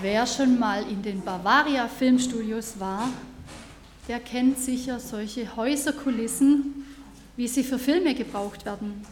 Wer 0.00 0.26
schon 0.26 0.58
mal 0.58 0.88
in 0.88 1.02
den 1.02 1.22
Bavaria 1.22 1.88
Filmstudios 1.88 2.78
war, 2.78 3.08
der 4.06 4.20
kennt 4.20 4.58
sicher 4.58 5.00
solche 5.00 5.56
Häuserkulissen, 5.56 6.86
wie 7.36 7.48
sie 7.48 7.64
für 7.64 7.78
Filme 7.78 8.14
gebraucht 8.14 8.64
werden. 8.64 9.04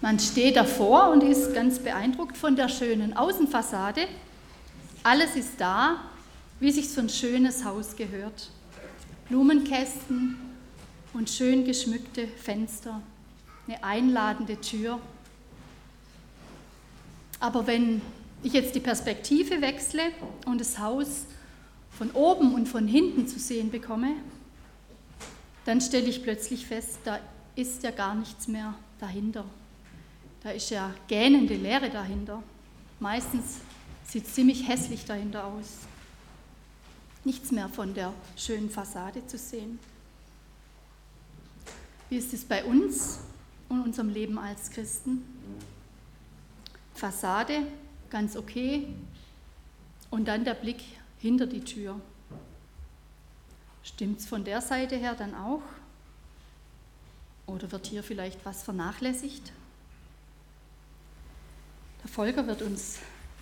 Man 0.00 0.18
steht 0.18 0.56
davor 0.56 1.10
und 1.10 1.22
ist 1.22 1.54
ganz 1.54 1.78
beeindruckt 1.78 2.36
von 2.36 2.56
der 2.56 2.68
schönen 2.68 3.16
Außenfassade. 3.16 4.06
Alles 5.02 5.36
ist 5.36 5.60
da, 5.60 5.96
wie 6.60 6.70
sich 6.70 6.88
so 6.88 7.00
ein 7.00 7.08
schönes 7.10 7.64
Haus 7.64 7.96
gehört. 7.96 8.50
Blumenkästen 9.28 10.36
und 11.12 11.28
schön 11.28 11.64
geschmückte 11.64 12.26
Fenster, 12.26 13.02
eine 13.66 13.82
einladende 13.84 14.60
Tür. 14.60 14.98
Aber 17.40 17.66
wenn 17.66 18.00
ich 18.44 18.52
jetzt 18.52 18.74
die 18.74 18.80
Perspektive 18.80 19.60
wechsle 19.60 20.02
und 20.46 20.60
das 20.60 20.78
Haus 20.78 21.24
von 21.90 22.10
oben 22.10 22.54
und 22.54 22.68
von 22.68 22.86
hinten 22.86 23.26
zu 23.26 23.38
sehen 23.38 23.70
bekomme, 23.70 24.14
dann 25.64 25.80
stelle 25.80 26.06
ich 26.06 26.22
plötzlich 26.22 26.66
fest, 26.66 26.98
da 27.04 27.18
ist 27.56 27.82
ja 27.82 27.90
gar 27.90 28.14
nichts 28.14 28.46
mehr 28.48 28.74
dahinter. 29.00 29.44
Da 30.42 30.50
ist 30.50 30.70
ja 30.70 30.94
gähnende 31.08 31.54
Leere 31.54 31.88
dahinter. 31.88 32.42
Meistens 33.00 33.60
sieht 34.06 34.26
es 34.26 34.34
ziemlich 34.34 34.68
hässlich 34.68 35.06
dahinter 35.06 35.46
aus. 35.46 35.78
Nichts 37.24 37.50
mehr 37.50 37.70
von 37.70 37.94
der 37.94 38.12
schönen 38.36 38.68
Fassade 38.68 39.26
zu 39.26 39.38
sehen. 39.38 39.78
Wie 42.10 42.16
ist 42.16 42.34
es 42.34 42.44
bei 42.44 42.62
uns 42.62 43.20
und 43.70 43.80
unserem 43.80 44.10
Leben 44.10 44.38
als 44.38 44.70
Christen? 44.70 45.24
Fassade, 46.94 47.66
ganz 48.14 48.36
okay, 48.36 48.86
und 50.08 50.28
dann 50.28 50.44
der 50.44 50.54
Blick 50.54 50.76
hinter 51.18 51.48
die 51.48 51.64
Tür. 51.64 52.00
Stimmt 53.82 54.20
es 54.20 54.26
von 54.26 54.44
der 54.44 54.60
Seite 54.60 54.94
her 54.94 55.16
dann 55.18 55.34
auch? 55.34 55.62
Oder 57.46 57.72
wird 57.72 57.86
hier 57.88 58.04
vielleicht 58.04 58.38
was 58.46 58.62
vernachlässigt? 58.62 59.50
Der 62.04 62.08
Volker 62.08 62.46
wird 62.46 62.62
uns 62.62 63.00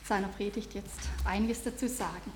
seiner 0.08 0.28
Predigt 0.28 0.72
jetzt 0.72 1.00
einiges 1.26 1.62
dazu 1.62 1.86
sagen. 1.86 2.32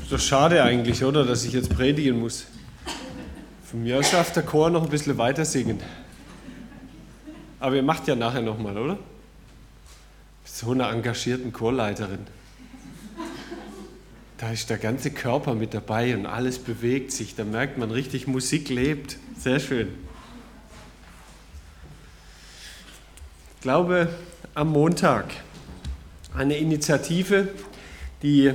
Ist 0.00 0.12
doch 0.12 0.20
schade 0.20 0.62
eigentlich, 0.62 1.02
oder, 1.02 1.24
dass 1.24 1.42
ich 1.42 1.54
jetzt 1.54 1.74
predigen 1.74 2.20
muss. 2.20 2.46
Von 3.70 3.84
mir 3.84 4.00
aus 4.00 4.10
schafft 4.10 4.34
der 4.34 4.42
Chor 4.42 4.68
noch 4.68 4.82
ein 4.82 4.88
bisschen 4.88 5.16
weiter 5.16 5.44
singen. 5.44 5.78
Aber 7.60 7.76
ihr 7.76 7.84
macht 7.84 8.08
ja 8.08 8.16
nachher 8.16 8.42
nochmal, 8.42 8.76
oder? 8.76 8.98
So 10.44 10.72
eine 10.72 10.88
engagierten 10.88 11.52
Chorleiterin. 11.52 12.26
Da 14.38 14.50
ist 14.50 14.70
der 14.70 14.78
ganze 14.78 15.12
Körper 15.12 15.54
mit 15.54 15.72
dabei 15.72 16.16
und 16.16 16.26
alles 16.26 16.58
bewegt 16.58 17.12
sich. 17.12 17.36
Da 17.36 17.44
merkt 17.44 17.78
man 17.78 17.92
richtig, 17.92 18.26
Musik 18.26 18.70
lebt. 18.70 19.18
Sehr 19.38 19.60
schön. 19.60 19.86
Ich 23.54 23.62
glaube, 23.62 24.08
am 24.54 24.72
Montag 24.72 25.26
eine 26.34 26.56
Initiative, 26.56 27.50
die 28.24 28.52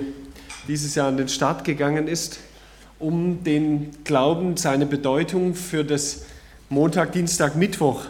dieses 0.68 0.94
Jahr 0.96 1.08
an 1.08 1.16
den 1.16 1.30
Start 1.30 1.64
gegangen 1.64 2.10
ist, 2.10 2.40
um 3.06 3.44
den 3.44 3.92
Glauben, 4.04 4.58
seine 4.58 4.88
Bedeutung 4.88 5.54
für 5.54 5.84
das 5.84 6.26
Montag, 6.70 7.12
Dienstag, 7.12 7.56
Mittwoch 7.56 8.06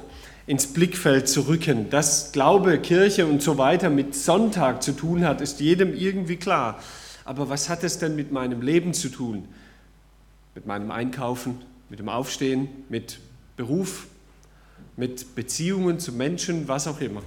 ins 0.47 0.67
Blickfeld 0.67 1.27
zu 1.27 1.41
rücken. 1.49 1.89
Dass 1.89 2.31
Glaube, 2.31 2.79
Kirche 2.79 3.25
und 3.25 3.41
so 3.41 3.57
weiter 3.57 3.89
mit 3.89 4.15
Sonntag 4.15 4.81
zu 4.81 4.93
tun 4.93 5.25
hat, 5.25 5.41
ist 5.41 5.59
jedem 5.59 5.93
irgendwie 5.93 6.37
klar. 6.37 6.79
Aber 7.25 7.49
was 7.49 7.67
hat 7.67 7.83
es 7.83 7.99
denn 7.99 8.15
mit 8.15 8.31
meinem 8.31 8.61
Leben 8.61 8.93
zu 8.93 9.09
tun? 9.09 9.49
Mit 10.53 10.65
meinem 10.65 10.91
Einkaufen, 10.91 11.57
mit 11.89 11.99
dem 11.99 12.07
Aufstehen, 12.07 12.69
mit 12.87 13.19
Beruf, 13.57 14.07
mit 14.95 15.35
Beziehungen 15.35 15.99
zu 15.99 16.13
Menschen, 16.13 16.69
was 16.69 16.87
auch 16.87 17.01
immer. 17.01 17.21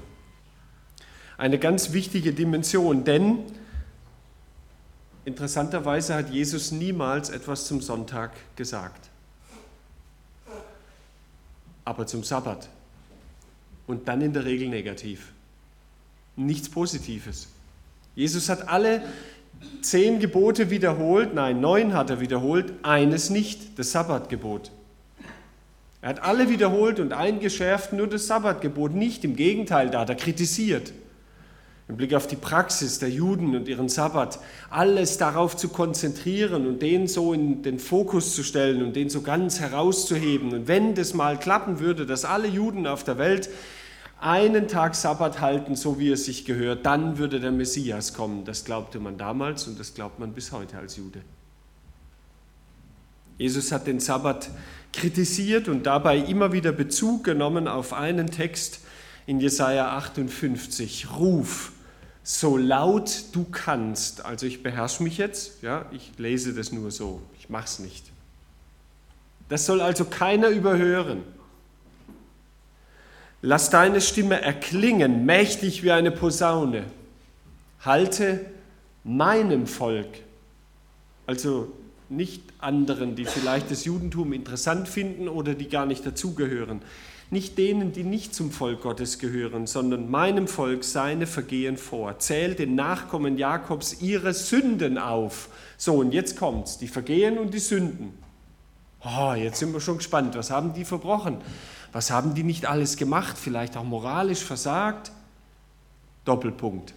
Eine 1.37 1.59
ganz 1.59 1.92
wichtige 1.92 2.32
Dimension, 2.32 3.04
denn 3.04 3.41
interessanterweise 5.28 6.15
hat 6.15 6.31
Jesus 6.31 6.72
niemals 6.72 7.28
etwas 7.28 7.66
zum 7.66 7.83
Sonntag 7.83 8.33
gesagt, 8.56 9.11
aber 11.84 12.06
zum 12.06 12.25
Sabbat 12.25 12.69
und 13.87 14.09
dann 14.09 14.22
in 14.22 14.33
der 14.33 14.47
Regel 14.47 14.69
negativ. 14.69 15.33
Nichts 16.34 16.69
Positives. 16.71 17.49
Jesus 18.15 18.49
hat 18.49 18.69
alle 18.69 19.03
zehn 19.83 20.19
Gebote 20.19 20.71
wiederholt, 20.71 21.34
nein, 21.34 21.60
neun 21.60 21.93
hat 21.93 22.09
er 22.10 22.21
wiederholt, 22.21 22.72
eines 22.83 23.28
nicht, 23.28 23.78
das 23.78 23.93
Sabbatgebot. 23.93 24.71
Er 26.00 26.10
hat 26.10 26.22
alle 26.22 26.49
wiederholt 26.49 27.00
und 27.00 27.12
eingeschärft, 27.12 27.93
nur 27.93 28.06
das 28.06 28.28
Sabbatgebot 28.28 28.95
nicht. 28.95 29.25
Im 29.25 29.37
Gegenteil, 29.37 29.91
da 29.91 30.00
hat 30.00 30.09
er 30.09 30.15
kritisiert. 30.15 30.93
Im 31.88 31.97
Blick 31.97 32.12
auf 32.12 32.26
die 32.26 32.37
Praxis 32.37 32.99
der 32.99 33.09
Juden 33.09 33.56
und 33.56 33.66
ihren 33.66 33.88
Sabbat, 33.88 34.38
alles 34.69 35.16
darauf 35.16 35.56
zu 35.56 35.71
konzentrieren 35.71 36.66
und 36.66 36.82
den 36.82 37.06
so 37.09 37.32
in 37.32 37.62
den 37.62 37.78
Fokus 37.78 38.34
zu 38.34 38.43
stellen 38.43 38.82
und 38.82 38.94
den 38.94 39.09
so 39.09 39.22
ganz 39.22 39.59
herauszuheben. 39.59 40.53
Und 40.53 40.69
wenn 40.69 40.94
das 40.94 41.15
mal 41.15 41.38
klappen 41.38 41.81
würde, 41.81 42.04
dass 42.04 42.27
alle 42.27 42.47
Juden 42.47 42.87
auf 42.87 43.04
der 43.04 43.16
Welt 43.16 43.48
einen 44.21 44.69
Tag 44.69 44.97
Sabbat 44.97 45.41
halten, 45.41 45.77
so 45.77 45.98
wie 45.98 46.10
es 46.10 46.27
sich 46.27 46.44
gehört, 46.44 46.84
dann 46.84 47.16
würde 47.16 47.41
der 47.41 47.53
Messias 47.53 48.12
kommen. 48.12 48.44
Das 48.44 48.65
glaubte 48.65 49.00
man 49.00 49.16
damals 49.16 49.66
und 49.66 49.81
das 49.81 49.94
glaubt 49.94 50.19
man 50.19 50.34
bis 50.34 50.53
heute 50.53 50.77
als 50.77 50.97
Jude. 50.97 51.22
Jesus 53.38 53.72
hat 53.72 53.87
den 53.87 54.00
Sabbat 54.00 54.50
kritisiert 54.93 55.69
und 55.69 55.84
dabei 55.84 56.19
immer 56.19 56.53
wieder 56.53 56.72
Bezug 56.72 57.25
genommen 57.25 57.69
auf 57.69 57.93
einen 57.93 58.27
Text 58.27 58.81
in 59.27 59.41
Jesaja 59.41 59.97
58. 59.97 61.06
Ruf, 61.16 61.72
so 62.31 62.59
laut 62.59 63.25
du 63.33 63.44
kannst. 63.44 64.27
Also 64.27 64.44
ich 64.44 64.62
beherrsche 64.62 65.03
mich 65.03 65.16
jetzt, 65.16 65.62
ja, 65.62 65.87
ich 65.93 66.12
lese 66.19 66.53
das 66.53 66.72
nur 66.72 66.91
so, 66.91 67.22
ich 67.39 67.49
mache 67.49 67.65
es 67.65 67.78
nicht. 67.78 68.05
Das 69.49 69.65
soll 69.65 69.81
also 69.81 70.05
keiner 70.05 70.49
überhören. 70.49 71.22
Lass 73.41 73.71
deine 73.71 74.03
Stimme 74.03 74.43
erklingen, 74.43 75.25
mächtig 75.25 75.83
wie 75.83 75.91
eine 75.91 76.11
Posaune. 76.11 76.84
Halte 77.81 78.45
meinem 79.05 79.66
Volk, 79.66 80.19
also 81.27 81.72
nicht 82.10 82.43
anderen, 82.59 83.16
die 83.16 83.25
vielleicht 83.25 83.71
das 83.71 83.87
Judentum 83.87 84.34
interessant 84.34 84.87
finden 84.87 85.28
oder 85.28 85.55
die 85.55 85.71
gar 85.71 85.87
nicht 85.87 86.05
dazugehören, 86.05 86.83
nicht 87.31 87.59
denen, 87.59 87.93
die 87.93 88.05
nicht 88.05 88.34
zum 88.34 88.50
Volk 88.50 88.83
Gottes 88.83 89.19
gehören, 89.19 89.66
sondern 89.66 90.11
meinem 90.11 90.49
Volk 90.49 90.84
seine 90.84 91.27
Vergehen 91.27 91.77
vor. 91.77 92.19
Zähl 92.19 92.55
den 92.55 92.75
Nachkommen 92.75 93.37
Jakobs 93.37 94.00
ihre 94.00 94.33
Sünden 94.33 94.97
auf. 94.97 95.49
So, 95.77 95.97
und 95.97 96.12
jetzt 96.12 96.37
kommt's, 96.37 96.78
die 96.78 96.89
Vergehen 96.89 97.39
und 97.39 97.53
die 97.53 97.59
Sünden. 97.59 98.16
Oh, 99.05 99.34
jetzt 99.34 99.59
sind 99.59 99.72
wir 99.72 99.81
schon 99.81 99.99
gespannt, 99.99 100.37
was 100.37 100.50
haben 100.50 100.72
die 100.72 100.84
verbrochen? 100.84 101.39
Was 101.93 102.11
haben 102.11 102.34
die 102.34 102.43
nicht 102.43 102.66
alles 102.66 102.97
gemacht? 102.97 103.37
Vielleicht 103.39 103.77
auch 103.77 103.84
moralisch 103.84 104.43
versagt? 104.43 105.12
Doppelpunkt. 106.25 106.95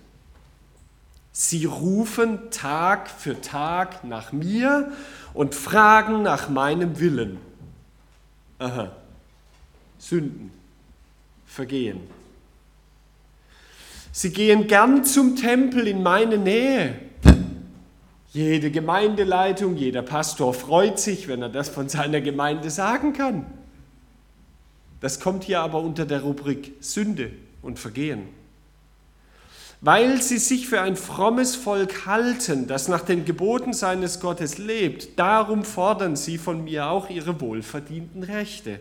Sie 1.33 1.65
rufen 1.65 2.51
Tag 2.51 3.09
für 3.09 3.39
Tag 3.39 4.03
nach 4.03 4.31
mir 4.31 4.91
und 5.33 5.55
fragen 5.55 6.23
nach 6.23 6.49
meinem 6.49 6.99
Willen. 6.99 7.37
Aha. 8.59 8.91
Sünden, 10.01 10.51
Vergehen. 11.45 11.99
Sie 14.11 14.31
gehen 14.31 14.67
gern 14.67 15.05
zum 15.05 15.35
Tempel 15.35 15.87
in 15.87 16.01
meine 16.01 16.37
Nähe. 16.37 16.95
Jede 18.33 18.71
Gemeindeleitung, 18.71 19.75
jeder 19.75 20.01
Pastor 20.01 20.53
freut 20.53 20.99
sich, 20.99 21.27
wenn 21.27 21.41
er 21.41 21.49
das 21.49 21.69
von 21.69 21.87
seiner 21.87 22.19
Gemeinde 22.19 22.69
sagen 22.71 23.13
kann. 23.13 23.45
Das 25.01 25.19
kommt 25.19 25.43
hier 25.43 25.59
aber 25.59 25.81
unter 25.81 26.05
der 26.05 26.21
Rubrik 26.21 26.73
Sünde 26.79 27.31
und 27.61 27.77
Vergehen. 27.77 28.23
Weil 29.81 30.21
sie 30.21 30.39
sich 30.39 30.67
für 30.67 30.81
ein 30.81 30.95
frommes 30.95 31.55
Volk 31.55 32.05
halten, 32.05 32.67
das 32.67 32.87
nach 32.87 33.01
den 33.01 33.25
Geboten 33.25 33.73
seines 33.73 34.19
Gottes 34.19 34.57
lebt, 34.57 35.19
darum 35.19 35.63
fordern 35.63 36.15
sie 36.15 36.37
von 36.37 36.63
mir 36.63 36.87
auch 36.87 37.09
ihre 37.09 37.39
wohlverdienten 37.39 38.23
Rechte. 38.23 38.79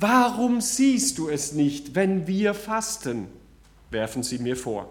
Warum 0.00 0.62
siehst 0.62 1.18
du 1.18 1.28
es 1.28 1.52
nicht, 1.52 1.94
wenn 1.94 2.26
wir 2.26 2.54
fasten? 2.54 3.28
werfen 3.90 4.22
sie 4.22 4.38
mir 4.38 4.56
vor. 4.56 4.88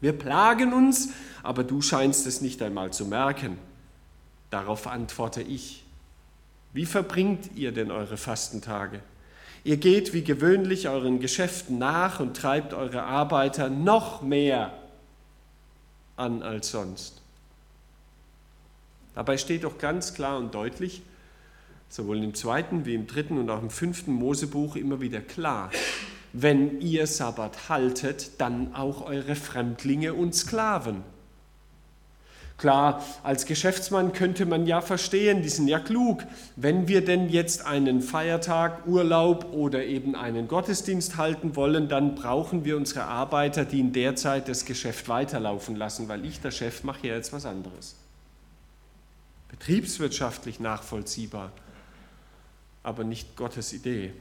Wir 0.00 0.12
plagen 0.12 0.72
uns, 0.72 1.10
aber 1.42 1.64
du 1.64 1.82
scheinst 1.82 2.26
es 2.26 2.40
nicht 2.40 2.62
einmal 2.62 2.92
zu 2.92 3.04
merken. 3.06 3.58
Darauf 4.50 4.86
antworte 4.86 5.42
ich, 5.42 5.84
wie 6.72 6.86
verbringt 6.86 7.54
ihr 7.54 7.72
denn 7.72 7.90
eure 7.90 8.16
Fastentage? 8.16 9.00
Ihr 9.62 9.76
geht 9.76 10.12
wie 10.12 10.22
gewöhnlich 10.22 10.88
euren 10.88 11.20
Geschäften 11.20 11.78
nach 11.78 12.20
und 12.20 12.36
treibt 12.36 12.72
eure 12.72 13.02
Arbeiter 13.02 13.68
noch 13.68 14.22
mehr 14.22 14.72
an 16.16 16.42
als 16.42 16.70
sonst. 16.70 17.20
Dabei 19.14 19.38
steht 19.38 19.64
doch 19.64 19.78
ganz 19.78 20.14
klar 20.14 20.38
und 20.38 20.54
deutlich, 20.54 21.02
sowohl 21.88 22.22
im 22.22 22.34
zweiten 22.34 22.86
wie 22.86 22.94
im 22.94 23.06
dritten 23.06 23.38
und 23.38 23.50
auch 23.50 23.62
im 23.62 23.70
fünften 23.70 24.12
Mosebuch 24.12 24.76
immer 24.76 25.00
wieder 25.00 25.20
klar, 25.20 25.70
wenn 26.32 26.80
ihr 26.80 27.06
Sabbat 27.06 27.68
haltet, 27.68 28.40
dann 28.40 28.74
auch 28.74 29.06
eure 29.06 29.36
Fremdlinge 29.36 30.14
und 30.14 30.34
Sklaven. 30.34 31.04
Klar, 32.56 33.04
als 33.24 33.46
Geschäftsmann 33.46 34.12
könnte 34.12 34.46
man 34.46 34.66
ja 34.66 34.80
verstehen, 34.80 35.42
die 35.42 35.48
sind 35.48 35.66
ja 35.66 35.80
klug. 35.80 36.24
Wenn 36.54 36.86
wir 36.86 37.04
denn 37.04 37.28
jetzt 37.28 37.66
einen 37.66 38.00
Feiertag, 38.00 38.86
Urlaub 38.86 39.52
oder 39.52 39.84
eben 39.84 40.14
einen 40.14 40.46
Gottesdienst 40.46 41.16
halten 41.16 41.56
wollen, 41.56 41.88
dann 41.88 42.14
brauchen 42.14 42.64
wir 42.64 42.76
unsere 42.76 43.04
Arbeiter, 43.04 43.64
die 43.64 43.80
in 43.80 43.92
der 43.92 44.14
Zeit 44.14 44.48
das 44.48 44.64
Geschäft 44.64 45.08
weiterlaufen 45.08 45.74
lassen, 45.74 46.08
weil 46.08 46.24
ich, 46.24 46.40
der 46.40 46.52
Chef, 46.52 46.84
mache 46.84 47.08
ja 47.08 47.14
jetzt 47.16 47.32
was 47.32 47.44
anderes. 47.44 47.96
Betriebswirtschaftlich 49.50 50.60
nachvollziehbar, 50.60 51.50
aber 52.84 53.02
nicht 53.02 53.36
Gottes 53.36 53.72
Idee. 53.72 54.12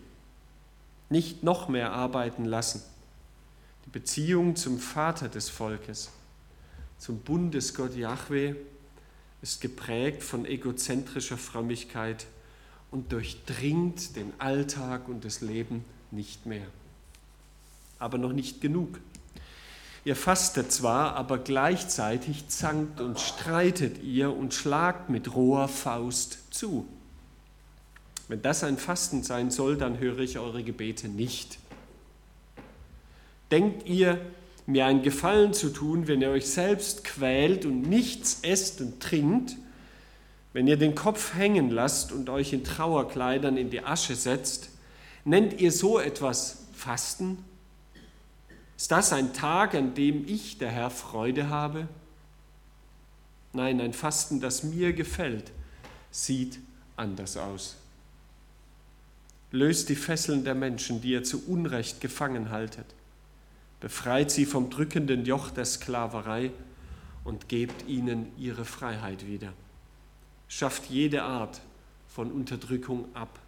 Nicht 1.09 1.43
noch 1.43 1.67
mehr 1.67 1.91
arbeiten 1.91 2.45
lassen. 2.45 2.81
Die 3.85 3.91
Beziehung 3.91 4.55
zum 4.55 4.79
Vater 4.79 5.29
des 5.29 5.49
Volkes 5.49 6.09
zum 6.97 7.19
Bundesgott 7.19 7.95
Yahweh 7.95 8.55
ist 9.41 9.59
geprägt 9.59 10.23
von 10.23 10.45
egozentrischer 10.45 11.37
Frömmigkeit 11.37 12.25
und 12.91 13.11
durchdringt 13.11 14.15
den 14.15 14.31
Alltag 14.39 15.09
und 15.09 15.25
das 15.25 15.41
Leben 15.41 15.83
nicht 16.11 16.45
mehr. 16.45 16.65
Aber 17.99 18.17
noch 18.17 18.31
nicht 18.31 18.61
genug. 18.61 19.01
Ihr 20.05 20.15
fastet 20.15 20.71
zwar, 20.71 21.15
aber 21.15 21.37
gleichzeitig 21.39 22.47
zankt 22.47 23.01
und 23.01 23.19
streitet 23.19 24.01
ihr 24.01 24.33
und 24.33 24.53
schlagt 24.53 25.09
mit 25.09 25.35
roher 25.35 25.67
Faust 25.67 26.53
zu. 26.53 26.87
Wenn 28.27 28.41
das 28.41 28.63
ein 28.63 28.77
Fasten 28.77 29.23
sein 29.23 29.51
soll, 29.51 29.77
dann 29.77 29.99
höre 29.99 30.19
ich 30.19 30.39
eure 30.39 30.63
Gebete 30.63 31.07
nicht. 31.07 31.59
Denkt 33.51 33.87
ihr, 33.87 34.19
mir 34.65 34.85
einen 34.85 35.03
Gefallen 35.03 35.53
zu 35.53 35.69
tun, 35.69 36.07
wenn 36.07 36.21
ihr 36.21 36.29
euch 36.29 36.49
selbst 36.49 37.03
quält 37.03 37.65
und 37.65 37.81
nichts 37.81 38.39
esst 38.41 38.81
und 38.81 39.01
trinkt, 39.01 39.57
wenn 40.53 40.67
ihr 40.67 40.77
den 40.77 40.95
Kopf 40.95 41.33
hängen 41.35 41.69
lasst 41.69 42.11
und 42.11 42.29
euch 42.29 42.53
in 42.53 42.63
Trauerkleidern 42.63 43.57
in 43.57 43.69
die 43.69 43.83
Asche 43.83 44.15
setzt, 44.15 44.69
nennt 45.25 45.59
ihr 45.59 45.71
so 45.71 45.99
etwas 45.99 46.65
Fasten? 46.73 47.43
Ist 48.77 48.91
das 48.91 49.13
ein 49.13 49.33
Tag, 49.33 49.75
an 49.75 49.95
dem 49.95 50.27
ich, 50.27 50.57
der 50.57 50.69
Herr, 50.69 50.89
Freude 50.89 51.49
habe? 51.49 51.87
Nein, 53.51 53.81
ein 53.81 53.93
Fasten, 53.93 54.39
das 54.39 54.63
mir 54.63 54.93
gefällt, 54.93 55.51
sieht 56.11 56.59
anders 56.95 57.37
aus. 57.37 57.75
Löst 59.53 59.87
die 59.87 59.95
Fesseln 59.95 60.43
der 60.43 60.55
Menschen, 60.55 60.99
die 60.99 61.11
ihr 61.11 61.23
zu 61.23 61.47
Unrecht 61.47 62.01
gefangen 62.01 62.49
haltet 62.49 62.87
befreit 63.83 64.31
sie 64.31 64.45
vom 64.45 64.69
drückenden 64.69 65.25
Joch 65.25 65.51
der 65.51 65.65
Sklaverei 65.65 66.51
und 67.25 67.49
gebt 67.49 67.85
ihnen 67.85 68.27
ihre 68.37 68.63
Freiheit 68.63 69.27
wieder. 69.27 69.51
Schafft 70.47 70.89
jede 70.89 71.23
Art 71.23 71.59
von 72.07 72.31
Unterdrückung 72.31 73.13
ab. 73.13 73.39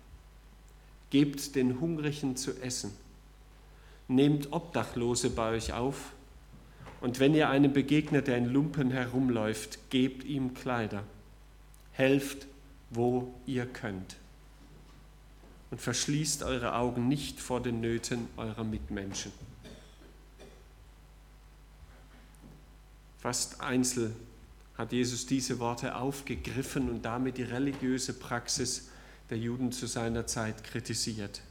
Gebt 1.10 1.56
den 1.56 1.80
Hungrigen 1.80 2.36
zu 2.36 2.52
essen. 2.62 2.92
Nehmt 4.10 4.52
Obdachlose 4.52 5.30
bei 5.30 5.52
euch 5.52 5.72
auf. 5.72 6.12
Und 7.00 7.22
wenn 7.22 7.34
ihr 7.34 7.50
einem 7.50 7.72
begegnet, 7.72 8.28
der 8.28 8.38
in 8.38 8.52
Lumpen 8.52 8.92
herumläuft, 8.92 9.90
gebt 9.90 10.26
ihm 10.26 10.54
Kleider. 10.54 11.04
Helft, 11.94 12.46
wo 12.90 13.34
ihr 13.46 13.66
könnt. 13.66 14.18
Und 15.72 15.82
verschließt 15.82 16.44
eure 16.44 16.76
Augen 16.76 17.08
nicht 17.08 17.40
vor 17.40 17.62
den 17.62 17.82
Nöten 17.82 18.28
eurer 18.38 18.64
Mitmenschen. 18.64 19.32
Fast 23.18 23.62
einzeln 23.62 24.16
hat 24.78 24.92
Jesus 24.92 25.26
diese 25.26 25.60
Worte 25.60 25.96
aufgegriffen 25.96 26.90
und 26.90 27.04
damit 27.04 27.38
die 27.38 27.44
religiöse 27.44 28.14
Praxis 28.14 28.90
der 29.30 29.38
Juden 29.38 29.72
zu 29.72 29.88
seiner 29.88 30.28
Zeit 30.28 30.64
kritisiert. 30.64 31.42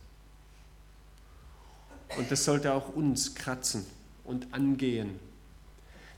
Und 2.16 2.30
das 2.30 2.44
sollte 2.44 2.72
auch 2.72 2.94
uns 2.94 3.34
kratzen 3.34 3.84
und 4.24 4.54
angehen, 4.54 5.18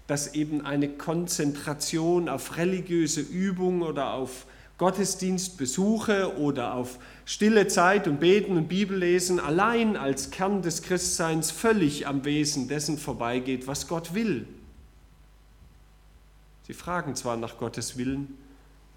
dass 0.06 0.34
eben 0.34 0.64
eine 0.64 0.88
Konzentration 0.88 2.28
auf 2.28 2.56
religiöse 2.56 3.20
Übung 3.20 3.82
oder 3.82 4.12
auf 4.12 4.46
Gottesdienstbesuche 4.78 6.38
oder 6.38 6.74
auf 6.74 6.98
stille 7.24 7.66
Zeit 7.68 8.06
und 8.08 8.20
Beten 8.20 8.56
und 8.56 8.68
Bibellesen 8.68 9.40
allein 9.40 9.96
als 9.96 10.30
Kern 10.30 10.62
des 10.62 10.82
Christseins 10.82 11.50
völlig 11.50 12.06
am 12.06 12.24
Wesen 12.24 12.68
dessen 12.68 12.98
vorbeigeht, 12.98 13.66
was 13.66 13.88
Gott 13.88 14.14
will 14.14 14.46
Sie 16.66 16.74
fragen 16.74 17.14
zwar 17.14 17.36
nach 17.36 17.58
Gottes 17.58 17.96
Willen, 17.96 18.36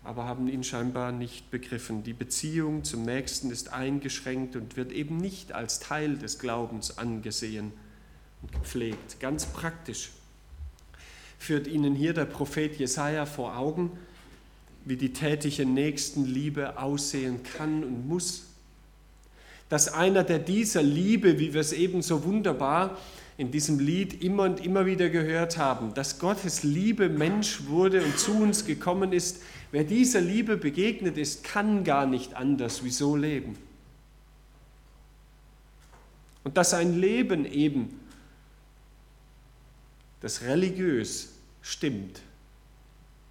aber 0.04 0.26
haben 0.26 0.48
ihn 0.48 0.64
scheinbar 0.64 1.12
nicht 1.12 1.52
begriffen. 1.52 2.02
Die 2.02 2.14
Beziehung 2.14 2.84
zum 2.84 3.04
Nächsten 3.04 3.52
ist 3.52 3.72
eingeschränkt 3.72 4.56
und 4.56 4.76
wird 4.76 4.92
eben 4.92 5.18
nicht 5.18 5.52
als 5.52 5.80
Teil 5.80 6.18
des 6.18 6.40
Glaubens 6.40 6.98
angesehen 6.98 7.72
und 8.42 8.52
gepflegt. 8.52 9.20
Ganz 9.20 9.46
praktisch 9.46 10.10
führt 11.38 11.68
ihnen 11.68 11.94
hier 11.94 12.16
der 12.16 12.26
Prophet 12.26 12.76
Jesaja 12.80 13.28
vor 13.28 13.56
Augen, 13.56 13.92
wie 14.90 14.98
die 14.98 15.14
tätige 15.14 15.68
Nächstenliebe 15.68 16.80
aussehen 16.80 17.44
kann 17.44 17.84
und 17.84 18.08
muss. 18.08 18.48
Dass 19.70 19.94
einer, 19.94 20.24
der 20.24 20.40
dieser 20.40 20.82
Liebe, 20.82 21.38
wie 21.38 21.54
wir 21.54 21.62
es 21.62 21.74
eben 21.74 22.02
so 22.02 22.24
wunderbar 22.24 22.98
in 23.38 23.52
diesem 23.52 23.78
Lied 23.78 24.24
immer 24.24 24.44
und 24.46 24.66
immer 24.66 24.88
wieder 24.88 25.10
gehört 25.10 25.60
haben, 25.60 25.94
dass 25.94 26.18
Gottes 26.18 26.64
Liebe 26.64 27.08
Mensch 27.08 27.68
wurde 27.68 28.04
und 28.04 28.18
zu 28.18 28.34
uns 28.34 28.66
gekommen 28.66 29.14
ist. 29.14 29.44
Wer 29.72 29.84
dieser 29.84 30.22
Liebe 30.22 30.58
begegnet 30.58 31.20
ist, 31.20 31.44
kann 31.44 31.84
gar 31.84 32.08
nicht 32.08 32.34
anders 32.34 32.84
wie 32.84 32.90
so 32.90 33.16
leben. 33.16 33.58
Und 36.44 36.58
dass 36.58 36.74
ein 36.74 37.00
Leben 37.00 37.46
eben, 37.46 38.00
das 40.22 40.42
religiös 40.42 41.30
stimmt, 41.62 42.24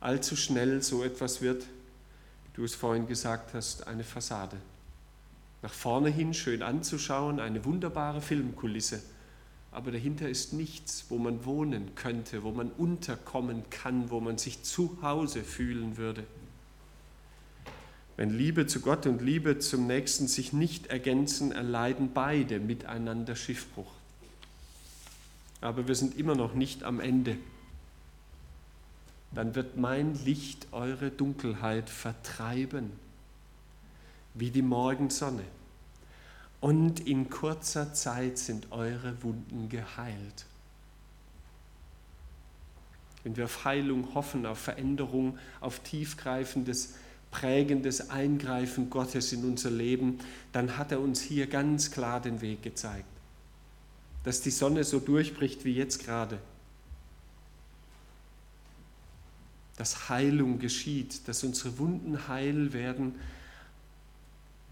allzu 0.00 0.36
schnell 0.36 0.82
so 0.82 1.02
etwas 1.02 1.40
wird, 1.40 1.62
wie 1.62 2.54
du 2.54 2.64
es 2.64 2.74
vorhin 2.74 3.06
gesagt 3.06 3.54
hast, 3.54 3.86
eine 3.86 4.04
Fassade. 4.04 4.56
Nach 5.62 5.72
vorne 5.72 6.10
hin 6.10 6.34
schön 6.34 6.62
anzuschauen, 6.62 7.40
eine 7.40 7.64
wunderbare 7.64 8.20
Filmkulisse 8.20 9.02
aber 9.70 9.92
dahinter 9.92 10.28
ist 10.28 10.52
nichts, 10.52 11.06
wo 11.08 11.18
man 11.18 11.44
wohnen 11.44 11.94
könnte, 11.94 12.42
wo 12.42 12.50
man 12.50 12.70
unterkommen 12.70 13.62
kann, 13.70 14.10
wo 14.10 14.20
man 14.20 14.38
sich 14.38 14.62
zu 14.62 14.98
Hause 15.02 15.42
fühlen 15.44 15.96
würde. 15.96 16.24
Wenn 18.16 18.36
Liebe 18.36 18.66
zu 18.66 18.80
Gott 18.80 19.06
und 19.06 19.22
Liebe 19.22 19.58
zum 19.58 19.86
Nächsten 19.86 20.26
sich 20.26 20.52
nicht 20.52 20.86
ergänzen, 20.86 21.52
erleiden 21.52 22.10
beide 22.12 22.58
miteinander 22.58 23.36
Schiffbruch. 23.36 23.92
Aber 25.60 25.86
wir 25.86 25.94
sind 25.94 26.18
immer 26.18 26.34
noch 26.34 26.54
nicht 26.54 26.82
am 26.82 26.98
Ende. 26.98 27.36
Dann 29.32 29.54
wird 29.54 29.76
mein 29.76 30.14
Licht 30.24 30.68
eure 30.72 31.10
Dunkelheit 31.10 31.90
vertreiben, 31.90 32.92
wie 34.34 34.50
die 34.50 34.62
Morgensonne 34.62 35.44
und 36.60 37.06
in 37.06 37.30
kurzer 37.30 37.94
Zeit 37.94 38.38
sind 38.38 38.72
eure 38.72 39.22
Wunden 39.22 39.68
geheilt. 39.68 40.46
Wenn 43.22 43.36
wir 43.36 43.44
auf 43.44 43.64
Heilung 43.64 44.14
hoffen, 44.14 44.46
auf 44.46 44.58
Veränderung, 44.58 45.38
auf 45.60 45.80
tiefgreifendes, 45.80 46.94
prägendes 47.30 48.10
Eingreifen 48.10 48.90
Gottes 48.90 49.32
in 49.32 49.44
unser 49.44 49.70
Leben, 49.70 50.18
dann 50.52 50.78
hat 50.78 50.92
er 50.92 51.00
uns 51.00 51.20
hier 51.20 51.46
ganz 51.46 51.90
klar 51.90 52.20
den 52.20 52.40
Weg 52.40 52.62
gezeigt. 52.62 53.06
Dass 54.24 54.40
die 54.40 54.50
Sonne 54.50 54.84
so 54.84 54.98
durchbricht 54.98 55.64
wie 55.64 55.74
jetzt 55.74 56.04
gerade. 56.04 56.38
Dass 59.78 60.10
Heilung 60.10 60.58
geschieht, 60.58 61.26
dass 61.26 61.42
unsere 61.42 61.78
Wunden 61.78 62.28
heil 62.28 62.72
werden, 62.72 63.14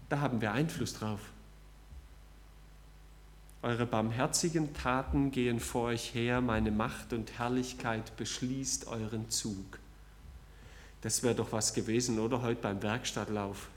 da 0.09 0.19
haben 0.19 0.39
wir 0.41 0.51
Einfluss 0.51 0.93
drauf. 0.93 1.19
Eure 3.61 3.85
barmherzigen 3.85 4.73
Taten 4.73 5.31
gehen 5.31 5.59
vor 5.59 5.85
euch 5.85 6.13
her, 6.13 6.41
meine 6.41 6.71
Macht 6.71 7.11
und 7.11 7.39
Herrlichkeit 7.39 8.15
beschließt 8.15 8.87
euren 8.87 9.29
Zug. 9.29 9.79
Das 11.01 11.23
wäre 11.23 11.35
doch 11.35 11.51
was 11.51 11.73
gewesen, 11.73 12.19
oder 12.19 12.41
heute 12.41 12.61
beim 12.61 12.81
Werkstattlauf. 12.81 13.69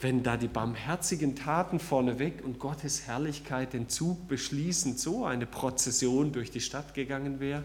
wenn 0.00 0.22
da 0.22 0.36
die 0.36 0.48
barmherzigen 0.48 1.34
Taten 1.34 1.78
vorneweg 1.78 2.44
und 2.44 2.58
Gottes 2.58 3.06
Herrlichkeit 3.06 3.72
den 3.72 3.88
Zug 3.88 4.28
beschließend 4.28 4.98
so 4.98 5.24
eine 5.24 5.46
Prozession 5.46 6.32
durch 6.32 6.50
die 6.50 6.60
Stadt 6.60 6.92
gegangen 6.94 7.40
wäre? 7.40 7.64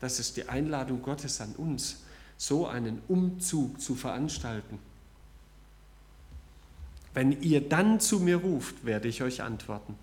Das 0.00 0.20
ist 0.20 0.36
die 0.36 0.48
Einladung 0.48 1.02
Gottes 1.02 1.40
an 1.40 1.54
uns, 1.56 2.02
so 2.36 2.66
einen 2.66 3.02
Umzug 3.08 3.80
zu 3.80 3.94
veranstalten. 3.94 4.78
Wenn 7.14 7.42
ihr 7.42 7.68
dann 7.68 7.98
zu 7.98 8.20
mir 8.20 8.36
ruft, 8.36 8.84
werde 8.84 9.08
ich 9.08 9.22
euch 9.22 9.42
antworten. 9.42 9.96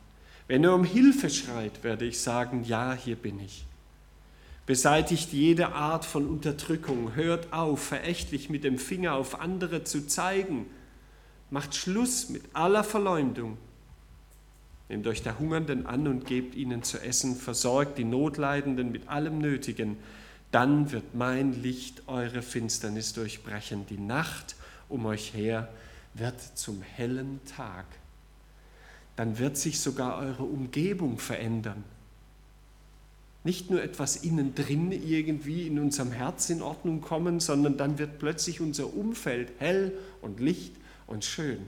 Wenn 0.47 0.63
ihr 0.63 0.73
um 0.73 0.83
Hilfe 0.83 1.29
schreit, 1.29 1.83
werde 1.83 2.05
ich 2.05 2.19
sagen, 2.19 2.63
ja, 2.63 2.93
hier 2.93 3.15
bin 3.15 3.39
ich. 3.39 3.65
Beseitigt 4.65 5.31
jede 5.31 5.69
Art 5.73 6.05
von 6.05 6.27
Unterdrückung, 6.27 7.15
hört 7.15 7.53
auf, 7.53 7.83
verächtlich 7.83 8.49
mit 8.49 8.63
dem 8.63 8.79
Finger 8.79 9.13
auf 9.13 9.39
andere 9.39 9.83
zu 9.83 10.07
zeigen, 10.07 10.65
macht 11.51 11.75
Schluss 11.75 12.29
mit 12.29 12.43
aller 12.53 12.83
Verleumdung. 12.83 13.57
Nehmt 14.89 15.07
euch 15.07 15.23
der 15.23 15.39
Hungernden 15.39 15.85
an 15.85 16.07
und 16.07 16.25
gebt 16.25 16.55
ihnen 16.55 16.83
zu 16.83 16.99
essen, 16.99 17.35
versorgt 17.35 17.97
die 17.97 18.03
Notleidenden 18.03 18.91
mit 18.91 19.07
allem 19.07 19.39
Nötigen, 19.39 19.97
dann 20.51 20.91
wird 20.91 21.15
mein 21.15 21.61
Licht 21.61 22.03
eure 22.07 22.41
Finsternis 22.41 23.13
durchbrechen, 23.13 23.85
die 23.87 23.97
Nacht 23.97 24.55
um 24.87 25.05
euch 25.05 25.33
her 25.33 25.69
wird 26.13 26.39
zum 26.39 26.81
hellen 26.81 27.41
Tag. 27.45 27.85
Dann 29.15 29.39
wird 29.39 29.57
sich 29.57 29.79
sogar 29.79 30.17
eure 30.17 30.43
Umgebung 30.43 31.19
verändern. 31.19 31.83
Nicht 33.43 33.69
nur 33.69 33.83
etwas 33.83 34.17
innen 34.17 34.55
drin 34.55 34.91
irgendwie 34.91 35.67
in 35.67 35.77
unserem 35.77 36.11
Herz 36.11 36.49
in 36.49 36.61
Ordnung 36.61 37.01
kommen, 37.01 37.39
sondern 37.39 37.77
dann 37.77 37.99
wird 37.99 38.17
plötzlich 38.17 38.61
unser 38.61 38.93
Umfeld 38.93 39.51
hell 39.59 39.93
und 40.21 40.39
licht 40.39 40.73
und 41.05 41.25
schön. 41.25 41.59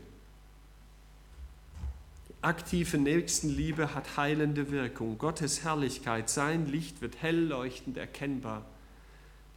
Aktive 2.47 2.97
Nächstenliebe 2.97 3.93
hat 3.93 4.15
heilende 4.15 4.71
Wirkung. 4.71 5.17
Gottes 5.17 5.65
Herrlichkeit, 5.65 6.29
sein 6.29 6.65
Licht 6.65 7.01
wird 7.01 7.21
hell 7.21 7.37
leuchtend 7.37 7.97
erkennbar. 7.97 8.63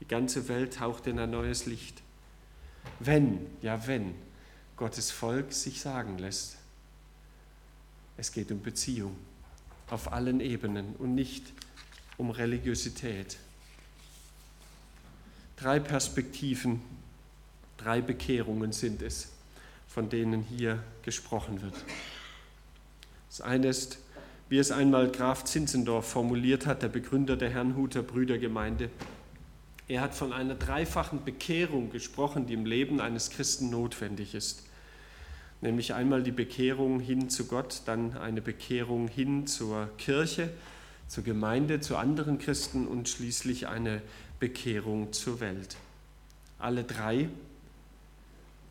Die 0.00 0.08
ganze 0.08 0.48
Welt 0.48 0.74
taucht 0.74 1.06
in 1.06 1.20
ein 1.20 1.30
neues 1.30 1.66
Licht. 1.66 2.02
Wenn, 2.98 3.46
ja 3.62 3.86
wenn, 3.86 4.16
Gottes 4.76 5.12
Volk 5.12 5.52
sich 5.52 5.80
sagen 5.80 6.18
lässt. 6.18 6.56
Es 8.16 8.32
geht 8.32 8.50
um 8.50 8.60
Beziehung 8.60 9.16
auf 9.88 10.12
allen 10.12 10.40
Ebenen 10.40 10.96
und 10.96 11.14
nicht 11.14 11.44
um 12.16 12.30
Religiosität. 12.30 13.36
Drei 15.56 15.78
Perspektiven, 15.78 16.82
drei 17.76 18.00
Bekehrungen 18.00 18.72
sind 18.72 19.00
es, 19.00 19.28
von 19.86 20.08
denen 20.08 20.42
hier 20.42 20.82
gesprochen 21.02 21.62
wird. 21.62 21.84
Das 23.30 23.40
eine 23.40 23.68
ist, 23.68 23.98
wie 24.50 24.58
es 24.58 24.70
einmal 24.70 25.10
Graf 25.10 25.44
Zinzendorf 25.44 26.06
formuliert 26.06 26.66
hat, 26.66 26.82
der 26.82 26.88
Begründer 26.88 27.36
der 27.36 27.48
Herrnhuter 27.50 28.02
Brüdergemeinde. 28.02 28.90
Er 29.88 30.02
hat 30.02 30.14
von 30.14 30.32
einer 30.32 30.54
dreifachen 30.54 31.24
Bekehrung 31.24 31.90
gesprochen, 31.90 32.46
die 32.46 32.54
im 32.54 32.66
Leben 32.66 33.00
eines 33.00 33.30
Christen 33.30 33.70
notwendig 33.70 34.34
ist 34.34 34.64
nämlich 35.60 35.94
einmal 35.94 36.22
die 36.22 36.32
Bekehrung 36.32 37.00
hin 37.00 37.28
zu 37.28 37.46
Gott, 37.46 37.82
dann 37.86 38.16
eine 38.16 38.40
Bekehrung 38.40 39.08
hin 39.08 39.46
zur 39.46 39.88
Kirche, 39.98 40.50
zur 41.06 41.24
Gemeinde, 41.24 41.80
zu 41.80 41.96
anderen 41.96 42.38
Christen 42.38 42.86
und 42.86 43.08
schließlich 43.08 43.68
eine 43.68 44.00
Bekehrung 44.38 45.12
zur 45.12 45.40
Welt. 45.40 45.76
Alle 46.58 46.84
drei 46.84 47.28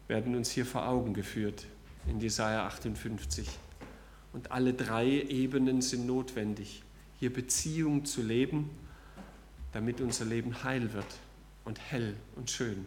werden 0.08 0.36
uns 0.36 0.52
hier 0.52 0.66
vor 0.66 0.88
Augen 0.88 1.14
geführt 1.14 1.66
in 2.08 2.20
Jesaja 2.20 2.66
58. 2.66 3.48
Und 4.34 4.52
alle 4.52 4.74
drei 4.74 5.08
Ebenen 5.08 5.82
sind 5.82 6.06
notwendig, 6.06 6.84
hier 7.20 7.34
Beziehung 7.34 8.06
zu 8.06 8.22
leben, 8.22 8.70
damit 9.72 10.02
unser 10.02 10.26
Leben 10.26 10.64
heil 10.64 10.94
wird 10.94 11.20
und 11.66 11.80
hell 11.80 12.16
und 12.36 12.50
schön. 12.50 12.86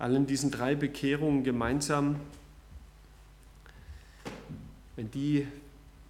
allen 0.00 0.26
diesen 0.26 0.50
drei 0.50 0.74
Bekehrungen 0.74 1.44
gemeinsam, 1.44 2.16
wenn 4.96 5.10
die 5.10 5.46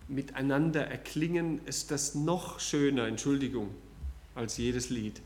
miteinander 0.06 0.86
erklingen, 0.86 1.60
ist 1.66 1.90
das 1.90 2.14
noch 2.14 2.60
schöner, 2.60 3.06
Entschuldigung, 3.08 3.70
als 4.34 4.56
jedes 4.56 4.90
Lied. 4.90 5.20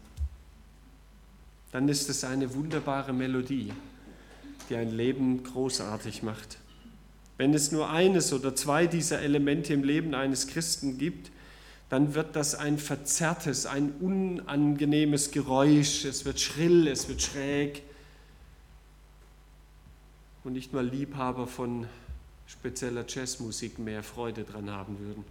Dann 1.72 1.88
ist 1.88 2.08
es 2.08 2.24
eine 2.24 2.54
wunderbare 2.54 3.12
Melodie, 3.12 3.72
die 4.70 4.76
ein 4.76 4.90
Leben 4.90 5.42
großartig 5.42 6.22
macht. 6.22 6.58
Wenn 7.36 7.52
es 7.52 7.72
nur 7.72 7.90
eines 7.90 8.32
oder 8.32 8.54
zwei 8.54 8.86
dieser 8.86 9.20
Elemente 9.20 9.74
im 9.74 9.82
Leben 9.82 10.14
eines 10.14 10.46
Christen 10.46 10.98
gibt, 10.98 11.30
dann 11.88 12.14
wird 12.14 12.36
das 12.36 12.54
ein 12.54 12.78
verzerrtes, 12.78 13.66
ein 13.66 13.92
unangenehmes 14.00 15.30
Geräusch, 15.30 16.04
es 16.04 16.24
wird 16.24 16.40
schrill, 16.40 16.88
es 16.88 17.08
wird 17.08 17.22
schräg, 17.22 17.82
und 20.44 20.52
nicht 20.52 20.72
mal 20.72 20.86
Liebhaber 20.86 21.46
von 21.46 21.86
spezieller 22.46 23.04
Jazzmusik 23.08 23.78
mehr 23.78 24.02
Freude 24.02 24.44
dran 24.44 24.70
haben 24.70 24.98
würden. 24.98 25.24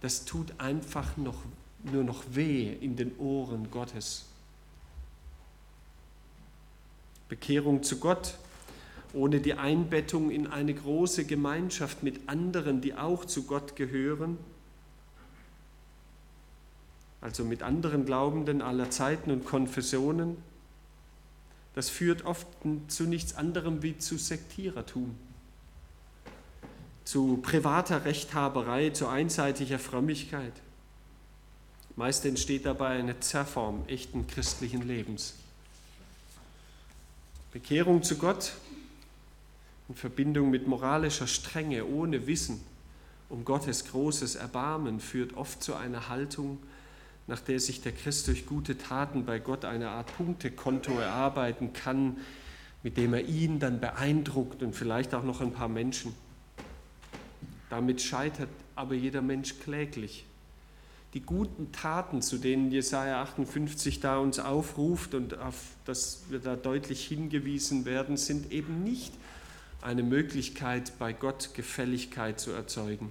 Das 0.00 0.24
tut 0.24 0.52
einfach 0.58 1.16
noch, 1.16 1.42
nur 1.82 2.04
noch 2.04 2.22
weh 2.30 2.72
in 2.72 2.96
den 2.96 3.16
Ohren 3.18 3.70
Gottes. 3.70 4.24
Bekehrung 7.28 7.82
zu 7.82 7.98
Gott 7.98 8.38
ohne 9.12 9.40
die 9.40 9.54
Einbettung 9.54 10.30
in 10.30 10.46
eine 10.46 10.74
große 10.74 11.24
Gemeinschaft 11.24 12.02
mit 12.02 12.28
anderen, 12.28 12.80
die 12.80 12.94
auch 12.94 13.24
zu 13.24 13.44
Gott 13.44 13.76
gehören, 13.76 14.38
also 17.20 17.44
mit 17.44 17.62
anderen 17.62 18.04
Glaubenden 18.04 18.62
aller 18.62 18.90
Zeiten 18.90 19.30
und 19.30 19.44
Konfessionen, 19.44 20.36
das 21.74 21.88
führt 21.88 22.24
oft 22.24 22.46
zu 22.88 23.04
nichts 23.04 23.34
anderem 23.34 23.82
wie 23.82 23.96
zu 23.96 24.18
Sektierertum, 24.18 25.14
zu 27.04 27.38
privater 27.38 28.04
Rechthaberei, 28.04 28.90
zu 28.90 29.08
einseitiger 29.08 29.78
Frömmigkeit. 29.78 30.52
Meist 31.96 32.24
entsteht 32.24 32.64
dabei 32.66 32.98
eine 32.98 33.20
Zerrform 33.20 33.84
echten 33.86 34.26
christlichen 34.26 34.86
Lebens. 34.86 35.34
Bekehrung 37.52 38.02
zu 38.02 38.16
Gott 38.16 38.52
in 39.88 39.94
Verbindung 39.94 40.50
mit 40.50 40.66
moralischer 40.66 41.26
Strenge 41.26 41.84
ohne 41.86 42.26
Wissen 42.26 42.60
um 43.32 43.46
Gottes 43.46 43.86
großes 43.86 44.34
Erbarmen 44.34 45.00
führt 45.00 45.38
oft 45.38 45.62
zu 45.62 45.74
einer 45.74 46.10
Haltung, 46.10 46.58
nach 47.26 47.40
der 47.40 47.60
sich 47.60 47.80
der 47.80 47.92
Christ 47.92 48.28
durch 48.28 48.44
gute 48.44 48.76
Taten 48.76 49.24
bei 49.24 49.38
Gott 49.38 49.64
eine 49.64 49.88
Art 49.88 50.14
Punktekonto 50.18 50.98
erarbeiten 50.98 51.72
kann, 51.72 52.18
mit 52.82 52.98
dem 52.98 53.14
er 53.14 53.24
ihn 53.24 53.58
dann 53.58 53.80
beeindruckt 53.80 54.62
und 54.62 54.76
vielleicht 54.76 55.14
auch 55.14 55.22
noch 55.22 55.40
ein 55.40 55.52
paar 55.52 55.68
Menschen. 55.68 56.14
Damit 57.70 58.02
scheitert 58.02 58.50
aber 58.74 58.94
jeder 58.94 59.22
Mensch 59.22 59.58
kläglich. 59.60 60.26
Die 61.14 61.22
guten 61.22 61.72
Taten, 61.72 62.20
zu 62.20 62.36
denen 62.36 62.70
Jesaja 62.70 63.22
58 63.22 64.00
da 64.00 64.18
uns 64.18 64.40
aufruft 64.40 65.14
und 65.14 65.38
auf 65.38 65.56
das 65.86 66.24
wir 66.28 66.38
da 66.38 66.54
deutlich 66.54 67.06
hingewiesen 67.06 67.86
werden, 67.86 68.18
sind 68.18 68.52
eben 68.52 68.84
nicht 68.84 69.14
eine 69.82 70.02
Möglichkeit, 70.02 70.98
bei 70.98 71.12
Gott 71.12 71.54
Gefälligkeit 71.54 72.40
zu 72.40 72.52
erzeugen 72.52 73.10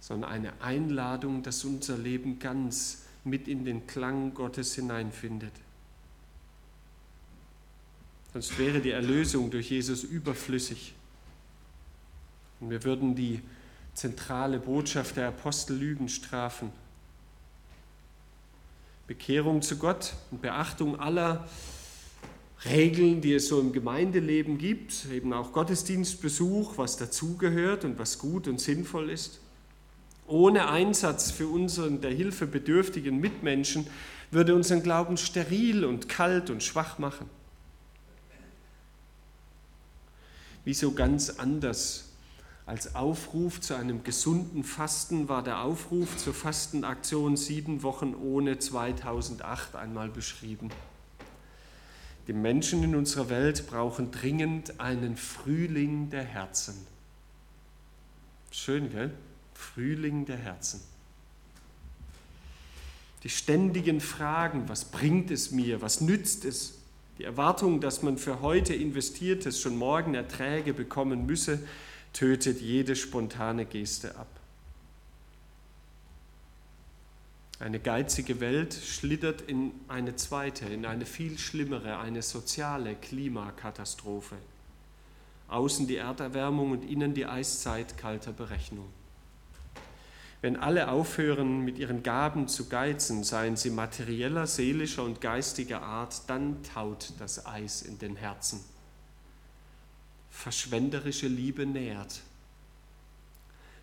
sondern 0.00 0.30
eine 0.30 0.62
Einladung, 0.62 1.42
dass 1.42 1.64
unser 1.64 1.98
Leben 1.98 2.38
ganz 2.38 3.02
mit 3.24 3.48
in 3.48 3.64
den 3.64 3.86
Klang 3.86 4.34
Gottes 4.34 4.74
hineinfindet. 4.74 5.52
Sonst 8.32 8.58
wäre 8.58 8.80
die 8.80 8.90
Erlösung 8.90 9.50
durch 9.50 9.70
Jesus 9.70 10.04
überflüssig. 10.04 10.94
Und 12.60 12.70
wir 12.70 12.84
würden 12.84 13.14
die 13.14 13.40
zentrale 13.94 14.58
Botschaft 14.58 15.16
der 15.16 15.28
Apostel 15.28 15.76
Lügen 15.76 16.08
strafen. 16.08 16.70
Bekehrung 19.06 19.62
zu 19.62 19.78
Gott 19.78 20.14
und 20.30 20.42
Beachtung 20.42 21.00
aller 21.00 21.48
Regeln, 22.64 23.20
die 23.20 23.34
es 23.34 23.48
so 23.48 23.60
im 23.60 23.72
Gemeindeleben 23.72 24.58
gibt, 24.58 25.06
eben 25.12 25.32
auch 25.32 25.52
Gottesdienstbesuch, 25.52 26.76
was 26.76 26.96
dazugehört 26.96 27.84
und 27.84 27.98
was 27.98 28.18
gut 28.18 28.48
und 28.48 28.60
sinnvoll 28.60 29.10
ist 29.10 29.40
ohne 30.28 30.68
Einsatz 30.68 31.30
für 31.30 31.48
unseren 31.48 32.00
der 32.00 32.12
Hilfe 32.12 32.46
bedürftigen 32.46 33.18
Mitmenschen 33.18 33.86
würde 34.30 34.54
unseren 34.54 34.82
Glauben 34.82 35.16
steril 35.16 35.84
und 35.84 36.08
kalt 36.08 36.50
und 36.50 36.62
schwach 36.62 36.98
machen. 36.98 37.28
Wieso 40.64 40.92
ganz 40.92 41.30
anders 41.30 42.10
als 42.66 42.94
Aufruf 42.94 43.62
zu 43.62 43.74
einem 43.74 44.04
gesunden 44.04 44.64
Fasten 44.64 45.30
war 45.30 45.42
der 45.42 45.62
Aufruf 45.62 46.18
zur 46.18 46.34
Fastenaktion 46.34 47.38
sieben 47.38 47.82
Wochen 47.82 48.14
ohne 48.14 48.58
2008 48.58 49.76
einmal 49.76 50.10
beschrieben. 50.10 50.68
Die 52.28 52.34
Menschen 52.34 52.84
in 52.84 52.94
unserer 52.94 53.30
Welt 53.30 53.66
brauchen 53.66 54.10
dringend 54.10 54.78
einen 54.78 55.16
Frühling 55.16 56.10
der 56.10 56.24
Herzen. 56.24 56.74
Schön, 58.50 58.90
gell? 58.92 59.10
Frühling 59.54 60.26
der 60.26 60.36
Herzen. 60.36 60.82
Die 63.22 63.30
ständigen 63.30 64.02
Fragen, 64.02 64.68
was 64.68 64.84
bringt 64.84 65.30
es 65.30 65.50
mir, 65.50 65.80
was 65.80 66.02
nützt 66.02 66.44
es, 66.44 66.74
die 67.16 67.24
Erwartung, 67.24 67.80
dass 67.80 68.02
man 68.02 68.18
für 68.18 68.42
heute 68.42 68.74
investiertes 68.74 69.60
schon 69.60 69.76
morgen 69.76 70.14
Erträge 70.14 70.74
bekommen 70.74 71.24
müsse, 71.24 71.58
tötet 72.12 72.60
jede 72.60 72.94
spontane 72.94 73.64
Geste 73.64 74.16
ab. 74.16 74.37
Eine 77.60 77.80
geizige 77.80 78.38
Welt 78.38 78.72
schlittert 78.72 79.40
in 79.40 79.72
eine 79.88 80.14
zweite, 80.14 80.66
in 80.66 80.86
eine 80.86 81.06
viel 81.06 81.38
schlimmere, 81.38 81.98
eine 81.98 82.22
soziale 82.22 82.94
Klimakatastrophe. 82.94 84.36
Außen 85.48 85.88
die 85.88 85.96
Erderwärmung 85.96 86.70
und 86.70 86.84
innen 86.84 87.14
die 87.14 87.26
Eiszeit 87.26 87.98
kalter 87.98 88.32
Berechnung. 88.32 88.88
Wenn 90.40 90.56
alle 90.56 90.88
aufhören, 90.88 91.64
mit 91.64 91.78
ihren 91.78 92.04
Gaben 92.04 92.46
zu 92.46 92.68
geizen, 92.68 93.24
seien 93.24 93.56
sie 93.56 93.70
materieller, 93.70 94.46
seelischer 94.46 95.02
und 95.02 95.20
geistiger 95.20 95.82
Art, 95.82 96.28
dann 96.28 96.62
taut 96.62 97.12
das 97.18 97.44
Eis 97.44 97.82
in 97.82 97.98
den 97.98 98.14
Herzen. 98.14 98.60
Verschwenderische 100.30 101.26
Liebe 101.26 101.66
nährt. 101.66 102.20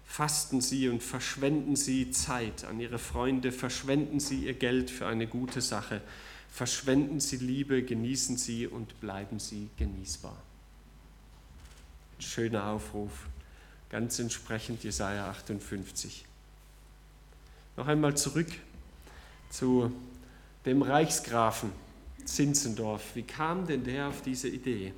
Fasten 0.05 0.61
Sie 0.61 0.87
und 0.87 1.03
verschwenden 1.03 1.75
Sie 1.75 2.11
Zeit 2.11 2.63
an 2.63 2.79
Ihre 2.79 2.99
Freunde, 2.99 3.51
verschwenden 3.51 4.19
Sie 4.19 4.45
Ihr 4.45 4.53
Geld 4.53 4.89
für 4.89 5.07
eine 5.07 5.27
gute 5.27 5.61
Sache, 5.61 6.01
verschwenden 6.51 7.19
Sie 7.19 7.37
Liebe, 7.37 7.83
genießen 7.83 8.37
Sie 8.37 8.67
und 8.67 8.99
bleiben 9.01 9.39
Sie 9.39 9.69
genießbar. 9.77 10.37
schöner 12.19 12.67
Aufruf, 12.67 13.11
ganz 13.89 14.19
entsprechend 14.19 14.83
Jesaja 14.83 15.29
58. 15.29 16.25
Noch 17.75 17.87
einmal 17.87 18.15
zurück 18.15 18.47
zu 19.49 19.91
dem 20.65 20.81
Reichsgrafen 20.81 21.71
Zinzendorf. 22.25 23.15
Wie 23.15 23.23
kam 23.23 23.67
denn 23.67 23.83
der 23.83 24.07
auf 24.07 24.21
diese 24.21 24.47
Idee? 24.47 24.93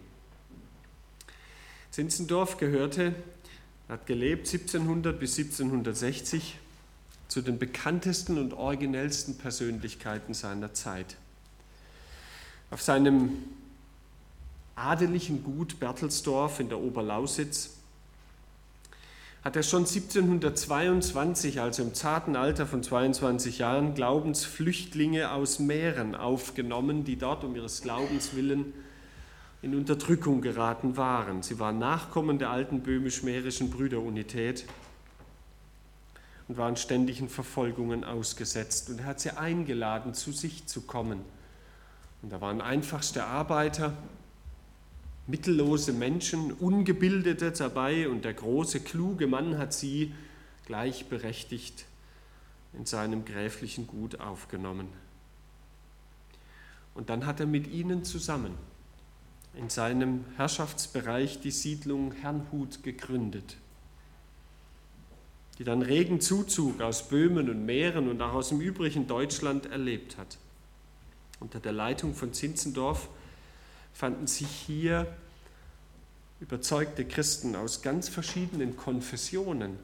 Zinzendorf 1.92 2.58
gehörte, 2.58 3.14
hat 3.90 4.06
gelebt 4.06 4.48
1700 4.48 5.20
bis 5.20 5.38
1760 5.38 6.58
zu 7.28 7.42
den 7.42 7.58
bekanntesten 7.58 8.38
und 8.38 8.54
originellsten 8.54 9.38
Persönlichkeiten 9.38 10.34
seiner 10.34 10.74
Zeit. 10.74 11.18
Auf 12.70 12.82
seinem 12.82 13.32
adeligen 14.76 15.44
Gut 15.44 15.80
Bertelsdorf 15.80 16.60
in 16.60 16.70
der 16.70 16.80
Oberlausitz 16.80 17.72
hat 19.44 19.56
er 19.56 19.64
schon 19.64 19.86
1722, 19.86 21.62
also 21.62 21.84
im 21.84 21.94
zarten 21.94 22.36
Alter 22.36 22.68
von 22.68 22.84
22 22.84 23.60
Jahren, 23.60 23.94
Glaubensflüchtlinge 23.94 25.32
aus 25.32 25.60
Mähren 25.60 26.16
aufgenommen, 26.16 27.06
die 27.06 27.16
dort 27.16 27.46
um 27.46 27.56
ihres 27.56 27.82
Glaubens 27.82 28.36
willen 28.36 28.74
in 29.62 29.76
Unterdrückung 29.76 30.42
geraten 30.42 30.98
waren. 30.98 31.42
Sie 31.42 31.60
waren 31.60 31.80
Nachkommen 31.80 32.40
der 32.40 32.52
alten 32.52 32.84
böhmisch-mährischen 32.84 33.72
Brüderunität 33.72 34.66
und 36.48 36.58
waren 36.58 36.78
ständigen 36.78 37.28
Verfolgungen 37.28 38.04
ausgesetzt. 38.04 38.90
Und 38.90 39.00
er 39.00 39.06
hat 39.06 39.20
sie 39.20 39.32
eingeladen, 39.32 40.14
zu 40.14 40.32
sich 40.32 40.68
zu 40.68 40.82
kommen. 40.82 41.20
Und 42.22 42.32
da 42.32 42.40
waren 42.40 42.62
einfachste 42.62 43.26
Arbeiter, 43.26 43.94
mittellose 45.26 45.92
Menschen, 45.92 46.52
Ungebildete 46.52 47.52
dabei 47.52 48.08
und 48.10 48.26
der 48.26 48.34
große, 48.34 48.80
kluge 48.80 49.28
Mann 49.28 49.58
hat 49.58 49.74
sie 49.74 50.14
gleichberechtigt 50.66 51.86
in 52.74 52.86
seinem 52.86 53.26
gräflichen 53.26 53.88
Gut 53.88 54.20
aufgenommen. 54.20 54.88
Und 56.94 57.10
dann 57.10 57.26
hat 57.26 57.40
er 57.40 57.46
mit 57.46 57.68
ihnen 57.68 58.04
zusammen 58.04 58.54
in 59.58 59.70
seinem 59.70 60.26
Herrschaftsbereich 60.36 61.40
die 61.40 61.52
Siedlung 61.52 62.12
Herrnhut 62.14 62.84
gegründet, 62.84 63.58
die 65.58 65.64
dann 65.64 65.82
regen 65.82 66.22
Zuzug 66.22 66.82
aus 66.82 67.10
Böhmen 67.10 67.50
und 67.50 67.66
Mähren 67.66 68.10
und 68.10 68.22
auch 68.22 68.34
aus 68.34 68.50
dem 68.50 68.62
übrigen 68.62 69.08
Deutschland 69.08 69.66
erlebt 69.66 70.18
hat. 70.18 70.38
Unter 71.40 71.60
der 71.60 71.72
Leitung 71.72 72.14
von 72.14 72.34
Zinzendorf 72.34 73.10
fanden 73.94 74.28
sich 74.28 74.48
hier 74.48 75.08
überzeugte 76.40 77.06
Christen 77.06 77.56
aus 77.56 77.82
ganz 77.82 78.10
verschiedenen 78.10 78.78
Konfessionen 78.78 79.78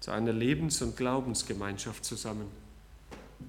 zu 0.00 0.10
einer 0.10 0.32
Lebens- 0.32 0.82
und 0.82 0.96
Glaubensgemeinschaft 0.96 2.04
zusammen. 2.04 2.46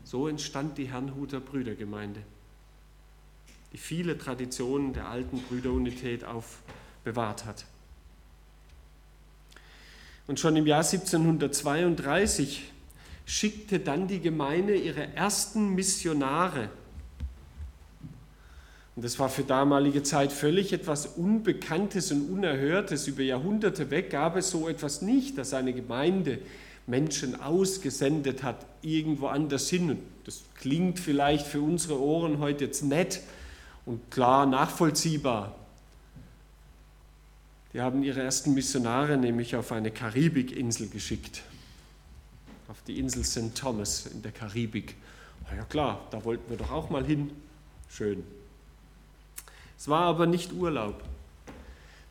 So 0.03 0.27
entstand 0.27 0.77
die 0.77 0.87
Herrnhuter 0.87 1.39
Brüdergemeinde, 1.39 2.21
die 3.73 3.77
viele 3.77 4.17
Traditionen 4.17 4.93
der 4.93 5.07
alten 5.07 5.39
Brüderunität 5.39 6.23
aufbewahrt 6.23 7.45
hat. 7.45 7.65
Und 10.27 10.39
schon 10.39 10.55
im 10.55 10.65
Jahr 10.65 10.85
1732 10.85 12.71
schickte 13.25 13.79
dann 13.79 14.07
die 14.07 14.21
Gemeinde 14.21 14.75
ihre 14.75 15.13
ersten 15.15 15.75
Missionare 15.75 16.69
und 18.95 19.03
das 19.03 19.17
war 19.17 19.29
für 19.29 19.43
damalige 19.43 20.03
Zeit 20.03 20.31
völlig 20.31 20.71
etwas 20.71 21.07
Unbekanntes 21.07 22.11
und 22.11 22.29
Unerhörtes. 22.29 23.07
Über 23.07 23.23
Jahrhunderte 23.23 23.89
weg 23.89 24.11
gab 24.11 24.35
es 24.35 24.51
so 24.51 24.69
etwas 24.69 25.01
nicht, 25.01 25.37
dass 25.37 25.53
eine 25.53 25.73
Gemeinde 25.73 26.37
Menschen 26.85 27.39
ausgesendet 27.41 28.43
hat, 28.43 28.65
irgendwo 28.83 29.27
anders 29.27 29.67
hin. 29.69 29.89
Und 29.89 29.99
das 30.25 30.43
klingt 30.59 30.99
vielleicht 30.99 31.47
für 31.47 31.61
unsere 31.61 31.99
Ohren 31.99 32.37
heute 32.37 32.65
jetzt 32.65 32.83
nett 32.83 33.21
und 33.85 34.11
klar 34.11 34.45
nachvollziehbar. 34.45 35.55
Die 37.73 37.81
haben 37.81 38.03
ihre 38.03 38.21
ersten 38.21 38.53
Missionare 38.53 39.17
nämlich 39.17 39.55
auf 39.55 39.71
eine 39.71 39.89
Karibikinsel 39.89 40.89
geschickt, 40.89 41.41
auf 42.67 42.81
die 42.83 42.99
Insel 42.99 43.23
St. 43.23 43.55
Thomas 43.55 44.05
in 44.05 44.21
der 44.21 44.31
Karibik. 44.31 44.95
Na 45.49 45.57
ja 45.57 45.63
klar, 45.63 46.05
da 46.11 46.23
wollten 46.23 46.49
wir 46.49 46.57
doch 46.57 46.71
auch 46.71 46.89
mal 46.89 47.03
hin. 47.03 47.31
Schön. 47.89 48.23
Es 49.77 49.87
war 49.87 50.03
aber 50.03 50.27
nicht 50.27 50.53
Urlaub, 50.53 51.03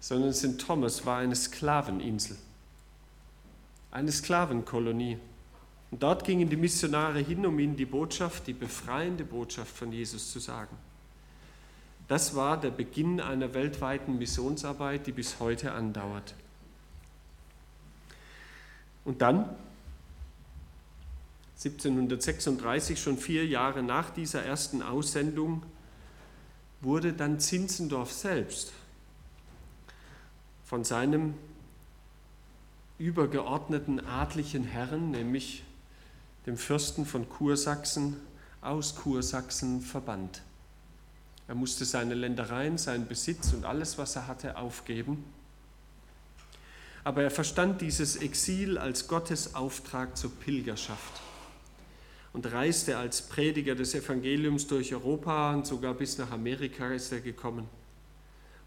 sondern 0.00 0.34
St. 0.34 0.58
Thomas 0.58 1.06
war 1.06 1.18
eine 1.18 1.36
Sklaveninsel, 1.36 2.36
eine 3.92 4.10
Sklavenkolonie. 4.10 5.18
Und 5.92 6.02
dort 6.02 6.24
gingen 6.24 6.48
die 6.48 6.56
Missionare 6.56 7.20
hin, 7.20 7.46
um 7.46 7.58
ihnen 7.58 7.76
die 7.76 7.86
Botschaft, 7.86 8.46
die 8.46 8.52
befreiende 8.52 9.24
Botschaft 9.24 9.76
von 9.76 9.92
Jesus 9.92 10.32
zu 10.32 10.40
sagen. 10.40 10.76
Das 12.12 12.34
war 12.34 12.60
der 12.60 12.70
Beginn 12.70 13.22
einer 13.22 13.54
weltweiten 13.54 14.18
Missionsarbeit, 14.18 15.06
die 15.06 15.12
bis 15.12 15.40
heute 15.40 15.72
andauert. 15.72 16.34
Und 19.06 19.22
dann, 19.22 19.48
1736, 21.56 23.00
schon 23.00 23.16
vier 23.16 23.46
Jahre 23.46 23.82
nach 23.82 24.10
dieser 24.10 24.44
ersten 24.44 24.82
Aussendung, 24.82 25.62
wurde 26.82 27.14
dann 27.14 27.40
Zinzendorf 27.40 28.12
selbst 28.12 28.74
von 30.66 30.84
seinem 30.84 31.32
übergeordneten 32.98 34.06
adlichen 34.06 34.64
Herren, 34.64 35.12
nämlich 35.12 35.64
dem 36.44 36.58
Fürsten 36.58 37.06
von 37.06 37.26
Kursachsen, 37.30 38.18
aus 38.60 38.96
Kursachsen 38.96 39.80
verbannt. 39.80 40.42
Er 41.48 41.54
musste 41.54 41.84
seine 41.84 42.14
Ländereien, 42.14 42.78
seinen 42.78 43.06
Besitz 43.06 43.52
und 43.52 43.64
alles, 43.64 43.98
was 43.98 44.16
er 44.16 44.26
hatte, 44.26 44.56
aufgeben. 44.56 45.24
Aber 47.04 47.22
er 47.22 47.30
verstand 47.30 47.80
dieses 47.80 48.16
Exil 48.16 48.78
als 48.78 49.08
Gottes 49.08 49.54
Auftrag 49.54 50.16
zur 50.16 50.30
Pilgerschaft 50.30 51.20
und 52.32 52.50
reiste 52.50 52.96
als 52.96 53.22
Prediger 53.22 53.74
des 53.74 53.94
Evangeliums 53.94 54.66
durch 54.66 54.94
Europa 54.94 55.52
und 55.52 55.66
sogar 55.66 55.94
bis 55.94 56.16
nach 56.18 56.30
Amerika 56.30 56.88
ist 56.92 57.12
er 57.12 57.20
gekommen. 57.20 57.68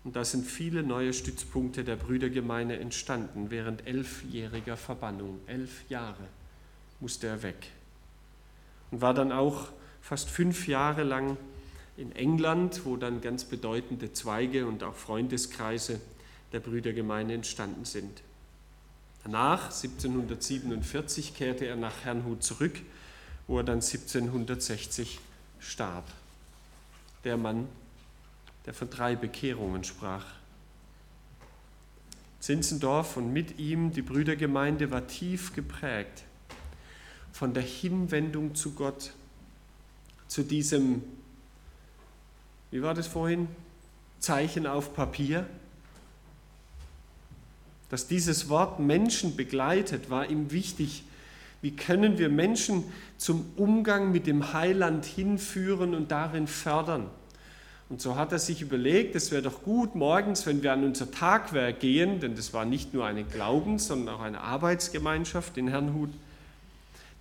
Und 0.04 0.16
da 0.16 0.24
sind 0.24 0.46
viele 0.46 0.84
neue 0.84 1.14
Stützpunkte 1.14 1.84
der 1.84 1.96
Brüdergemeinde 1.96 2.78
entstanden 2.78 3.50
während 3.50 3.88
elfjähriger 3.88 4.78
Verbannung. 4.78 5.40
Elf 5.48 5.90
Jahre 5.90 6.28
musste 7.00 7.26
er 7.26 7.42
weg. 7.42 7.72
Und 8.92 9.02
war 9.02 9.16
dann 9.16 9.32
auch 9.32 9.70
fast 10.02 10.30
fünf 10.30 10.68
Jahre 10.68 11.02
lang 11.02 11.38
in 11.98 12.12
England, 12.16 12.86
wo 12.86 12.98
dann 12.98 13.22
ganz 13.22 13.46
bedeutende 13.46 14.14
Zweige 14.14 14.68
und 14.68 14.84
auch 14.84 14.96
Freundeskreise 14.96 16.00
der 16.52 16.60
Brüdergemeinde 16.60 17.34
entstanden 17.34 17.86
sind. 17.86 18.22
Danach, 19.24 19.66
1747, 19.66 21.34
kehrte 21.36 21.66
er 21.66 21.76
nach 21.76 22.04
Herrnhut 22.04 22.44
zurück 22.44 22.74
wo 23.48 23.60
er 23.60 23.64
dann 23.64 23.82
1760 23.82 25.20
starb. 25.60 26.06
Der 27.24 27.38
Mann 27.38 27.68
der 28.66 28.74
von 28.74 28.90
drei 28.90 29.16
Bekehrungen 29.16 29.84
sprach. 29.84 30.26
Zinzendorf 32.40 33.16
und 33.16 33.32
mit 33.32 33.60
ihm 33.60 33.92
die 33.92 34.02
Brüdergemeinde 34.02 34.90
war 34.90 35.06
tief 35.06 35.54
geprägt 35.54 36.24
von 37.32 37.54
der 37.54 37.62
Hinwendung 37.62 38.56
zu 38.56 38.72
Gott, 38.72 39.12
zu 40.28 40.42
diesem, 40.42 41.04
wie 42.72 42.82
war 42.82 42.94
das 42.94 43.08
vorhin, 43.08 43.48
Zeichen 44.20 44.66
auf 44.66 44.94
Papier. 44.94 45.46
Dass 47.90 48.08
dieses 48.08 48.50
Wort 48.50 48.80
Menschen 48.80 49.36
begleitet, 49.36 50.10
war 50.10 50.30
ihm 50.30 50.52
wichtig. 50.52 51.04
Wie 51.62 51.76
können 51.76 52.18
wir 52.18 52.30
Menschen 52.30 52.84
zum 53.18 53.46
Umgang 53.56 54.12
mit 54.12 54.28
dem 54.28 54.54
Heiland 54.54 55.06
hinführen 55.06 55.94
und 55.94 56.12
darin 56.12 56.48
fördern? 56.48 57.10
Und 57.88 58.02
so 58.02 58.16
hat 58.16 58.32
er 58.32 58.40
sich 58.40 58.62
überlegt, 58.62 59.16
es 59.16 59.32
wäre 59.32 59.44
doch 59.44 59.62
gut 59.62 59.94
morgens, 59.94 60.48
wenn 60.48 60.64
wir 60.64 60.74
an 60.74 60.84
unser 60.84 61.12
Tagwerk 61.12 61.80
gehen, 61.80 62.20
denn 62.20 62.36
das 62.36 62.52
war 62.52 62.66
nicht 62.66 62.96
nur 62.96 63.06
eine 63.06 63.24
Glaubens-, 63.24 63.88
sondern 63.88 64.16
auch 64.16 64.22
eine 64.22 64.42
Arbeitsgemeinschaft 64.42 65.56
in 65.58 65.68
Herrnhut, 65.68 66.10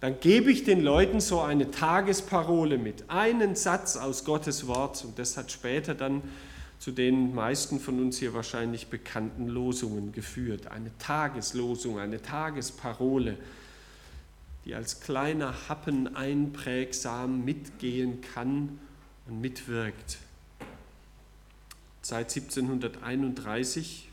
dann 0.05 0.21
gebe 0.21 0.53
ich 0.53 0.65
den 0.65 0.83
Leuten 0.83 1.19
so 1.19 1.41
eine 1.41 1.71
Tagesparole 1.71 2.77
mit, 2.77 3.09
einen 3.09 3.57
Satz 3.57 3.97
aus 3.97 4.27
Gottes 4.27 4.67
Wort 4.67 5.03
und 5.03 5.19
das 5.19 5.39
hat 5.39 5.51
später 5.51 5.95
dann 5.95 6.21
zu 6.79 6.93
den 6.93 7.35
meisten 7.35 7.81
von 7.81 7.99
uns 7.99 8.19
hier 8.19 8.35
wahrscheinlich 8.35 8.89
bekannten 8.89 9.49
Losungen 9.49 10.13
geführt. 10.13 10.67
Eine 10.67 10.91
Tageslosung, 10.99 11.99
eine 11.99 12.21
Tagesparole, 12.21 13.39
die 14.67 14.75
als 14.75 15.01
kleiner 15.01 15.55
Happen 15.71 16.15
einprägsam 16.15 17.43
mitgehen 17.43 18.21
kann 18.21 18.79
und 19.27 19.41
mitwirkt. 19.41 20.19
Seit 22.03 22.37
1731 22.37 24.11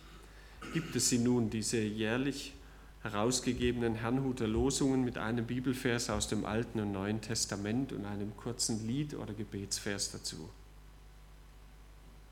gibt 0.73 0.95
es 0.95 1.09
sie 1.09 1.17
nun, 1.17 1.49
diese 1.49 1.79
jährlich 1.79 2.53
herausgegebenen 3.03 3.95
Herrnhuter 3.95 4.47
Losungen 4.47 5.03
mit 5.03 5.17
einem 5.17 5.45
Bibelvers 5.45 6.09
aus 6.09 6.27
dem 6.27 6.45
Alten 6.45 6.79
und 6.79 6.91
Neuen 6.91 7.19
Testament 7.21 7.93
und 7.93 8.05
einem 8.05 8.35
kurzen 8.37 8.87
Lied 8.87 9.15
oder 9.15 9.33
Gebetsvers 9.33 10.11
dazu. 10.11 10.49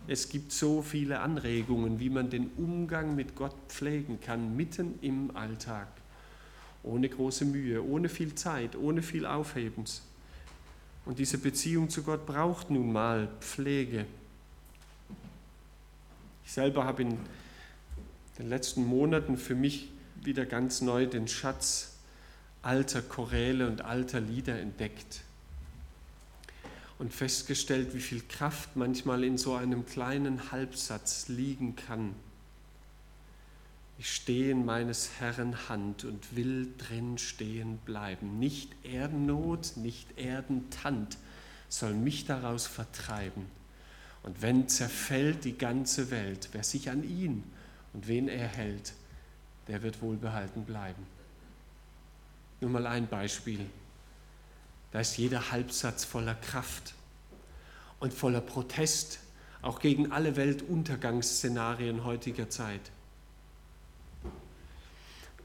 Es 0.07 0.29
gibt 0.29 0.51
so 0.51 0.81
viele 0.81 1.19
Anregungen, 1.19 1.99
wie 1.99 2.09
man 2.09 2.29
den 2.29 2.51
Umgang 2.57 3.15
mit 3.15 3.35
Gott 3.35 3.55
pflegen 3.67 4.19
kann, 4.21 4.55
mitten 4.55 4.97
im 5.01 5.35
Alltag, 5.35 5.87
ohne 6.83 7.09
große 7.09 7.45
Mühe, 7.45 7.83
ohne 7.83 8.07
viel 8.07 8.35
Zeit, 8.35 8.75
ohne 8.75 9.01
viel 9.01 9.25
Aufhebens. 9.25 10.03
Und 11.05 11.19
diese 11.19 11.39
Beziehung 11.39 11.89
zu 11.89 12.03
Gott 12.03 12.25
braucht 12.25 12.69
nun 12.69 12.91
mal 12.91 13.29
Pflege. 13.39 14.05
Ich 16.45 16.51
selber 16.51 16.85
habe 16.85 17.03
in 17.03 17.17
den 18.37 18.49
letzten 18.49 18.85
Monaten 18.85 19.37
für 19.37 19.55
mich 19.55 19.89
wieder 20.25 20.45
ganz 20.45 20.81
neu 20.81 21.05
den 21.05 21.27
Schatz 21.27 21.97
alter 22.61 23.01
Choräle 23.01 23.67
und 23.67 23.81
alter 23.81 24.19
Lieder 24.19 24.59
entdeckt 24.59 25.21
und 26.97 27.13
festgestellt, 27.13 27.93
wie 27.93 28.01
viel 28.01 28.21
Kraft 28.21 28.75
manchmal 28.75 29.23
in 29.23 29.37
so 29.37 29.55
einem 29.55 29.85
kleinen 29.85 30.51
Halbsatz 30.51 31.29
liegen 31.29 31.75
kann. 31.75 32.13
Ich 33.97 34.13
stehe 34.13 34.51
in 34.51 34.65
meines 34.65 35.09
Herrn 35.19 35.69
Hand 35.69 36.05
und 36.05 36.35
will 36.35 36.73
drin 36.77 37.17
stehen 37.17 37.77
bleiben. 37.79 38.39
Nicht 38.39 38.73
Erdennot, 38.83 39.73
nicht 39.75 40.17
Erdentand 40.17 41.17
soll 41.69 41.93
mich 41.93 42.25
daraus 42.25 42.67
vertreiben. 42.67 43.45
Und 44.23 44.41
wenn 44.41 44.67
zerfällt 44.67 45.45
die 45.45 45.57
ganze 45.57 46.11
Welt, 46.11 46.49
wer 46.51 46.63
sich 46.63 46.89
an 46.89 47.03
ihn 47.03 47.43
und 47.93 48.07
wen 48.07 48.27
er 48.27 48.47
hält, 48.47 48.93
der 49.69 49.83
wird 49.83 50.01
wohlbehalten 50.01 50.65
bleiben. 50.65 51.05
Nur 52.59 52.71
mal 52.71 52.87
ein 52.87 53.07
Beispiel. 53.07 53.65
Da 54.91 54.99
ist 54.99 55.17
jeder 55.17 55.51
Halbsatz 55.51 56.03
voller 56.03 56.35
Kraft 56.35 56.95
und 57.99 58.13
voller 58.13 58.41
Protest, 58.41 59.19
auch 59.61 59.79
gegen 59.79 60.11
alle 60.11 60.35
Weltuntergangsszenarien 60.35 62.03
heutiger 62.03 62.49
Zeit. 62.49 62.81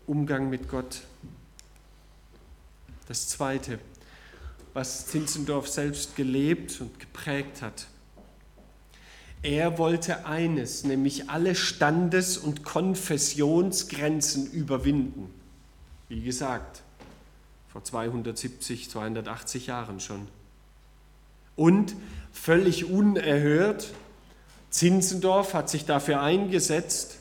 Umgang 0.06 0.50
mit 0.50 0.68
Gott. 0.68 1.02
Das 3.06 3.28
Zweite, 3.28 3.78
was 4.72 5.06
Zinzendorf 5.06 5.68
selbst 5.68 6.16
gelebt 6.16 6.80
und 6.80 6.98
geprägt 6.98 7.60
hat, 7.60 7.86
er 9.44 9.76
wollte 9.76 10.24
eines, 10.24 10.84
nämlich 10.84 11.28
alle 11.28 11.54
Standes- 11.54 12.38
und 12.38 12.64
Konfessionsgrenzen 12.64 14.50
überwinden. 14.50 15.28
Wie 16.08 16.22
gesagt, 16.22 16.82
vor 17.68 17.84
270, 17.84 18.88
280 18.88 19.66
Jahren 19.66 20.00
schon. 20.00 20.28
Und 21.56 21.94
völlig 22.32 22.86
unerhört, 22.86 23.92
Zinzendorf 24.70 25.52
hat 25.52 25.68
sich 25.68 25.84
dafür 25.84 26.22
eingesetzt, 26.22 27.18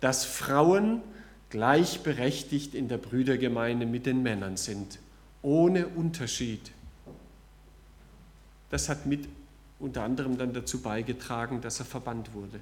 dass 0.00 0.24
Frauen 0.24 1.02
gleichberechtigt 1.50 2.74
in 2.74 2.88
der 2.88 2.98
Brüdergemeinde 2.98 3.86
mit 3.86 4.06
den 4.06 4.24
Männern 4.24 4.56
sind, 4.56 4.98
ohne 5.40 5.86
Unterschied. 5.86 6.72
Das 8.70 8.88
hat 8.88 9.06
mit 9.06 9.28
unter 9.80 10.02
anderem 10.04 10.38
dann 10.38 10.52
dazu 10.52 10.80
beigetragen, 10.80 11.60
dass 11.60 11.78
er 11.80 11.86
verbannt 11.86 12.34
wurde. 12.34 12.60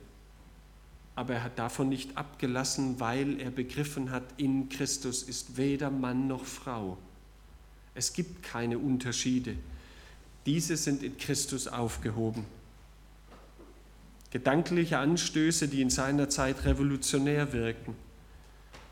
Aber 1.17 1.35
er 1.35 1.43
hat 1.43 1.59
davon 1.59 1.89
nicht 1.89 2.17
abgelassen, 2.17 3.01
weil 3.01 3.41
er 3.41 3.51
begriffen 3.51 4.13
hat, 4.13 4.23
in 4.37 4.69
Christus 4.69 5.25
ist 5.25 5.57
weder 5.57 5.91
Mann 5.91 6.29
noch 6.29 6.45
Frau. 6.45 6.97
Es 7.95 8.13
gibt 8.13 8.45
keine 8.45 8.79
Unterschiede. 8.79 9.57
Diese 10.47 10.77
sind 10.77 11.03
in 11.03 11.19
Christus 11.19 11.67
aufgehoben. 11.67 12.45
Gedankliche 14.31 14.99
Anstöße, 14.99 15.67
die 15.67 15.83
in 15.83 15.91
seiner 15.91 16.29
Zeit 16.29 16.65
revolutionär 16.65 17.53
wirken. 17.53 17.97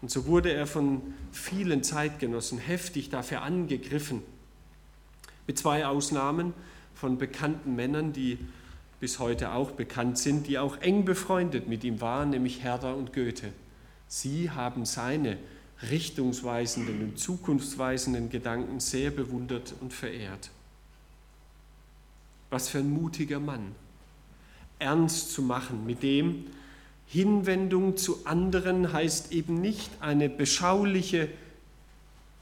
Und 0.03 0.11
so 0.11 0.27
wurde 0.27 0.53
er 0.53 0.67
von 0.67 1.03
vielen 1.31 1.85
Zeitgenossen 1.85 2.59
heftig 2.59 3.11
dafür 3.11 3.43
angegriffen. 3.43 4.23
Mit 5.47 5.59
zwei 5.59 5.87
Ausnahmen 5.87 6.55
von 6.97 7.19
bekannten 7.19 7.77
Männern, 7.77 8.13
die 8.13 8.39
bis 8.99 9.19
heute 9.19 9.53
auch 9.53 9.73
bekannt 9.73 10.19
sind, 10.19 10.47
die 10.49 10.59
auch 10.59 10.79
eng 10.79 11.05
befreundet 11.05 11.69
mit 11.69 11.85
ihm 11.85 12.01
waren, 12.01 12.31
nämlich 12.31 12.63
Herder 12.63 12.97
und 12.97 13.13
Goethe. 13.13 13.53
Sie 14.09 14.51
haben 14.51 14.87
seine 14.87 15.37
richtungsweisenden 15.91 17.03
und 17.03 17.19
zukunftsweisenden 17.19 18.31
Gedanken 18.31 18.81
sehr 18.81 19.11
bewundert 19.11 19.75
und 19.81 19.93
verehrt. 19.93 20.51
Was 22.49 22.71
für 22.71 22.79
ein 22.79 22.91
mutiger 22.91 23.41
Mann, 23.41 23.73
ernst 24.79 25.33
zu 25.33 25.43
machen 25.43 25.85
mit 25.85 26.03
dem, 26.03 26.47
Hinwendung 27.09 27.97
zu 27.97 28.27
anderen 28.27 28.93
heißt 28.93 29.33
eben 29.33 29.61
nicht 29.61 29.91
eine 30.01 30.29
beschauliche 30.29 31.29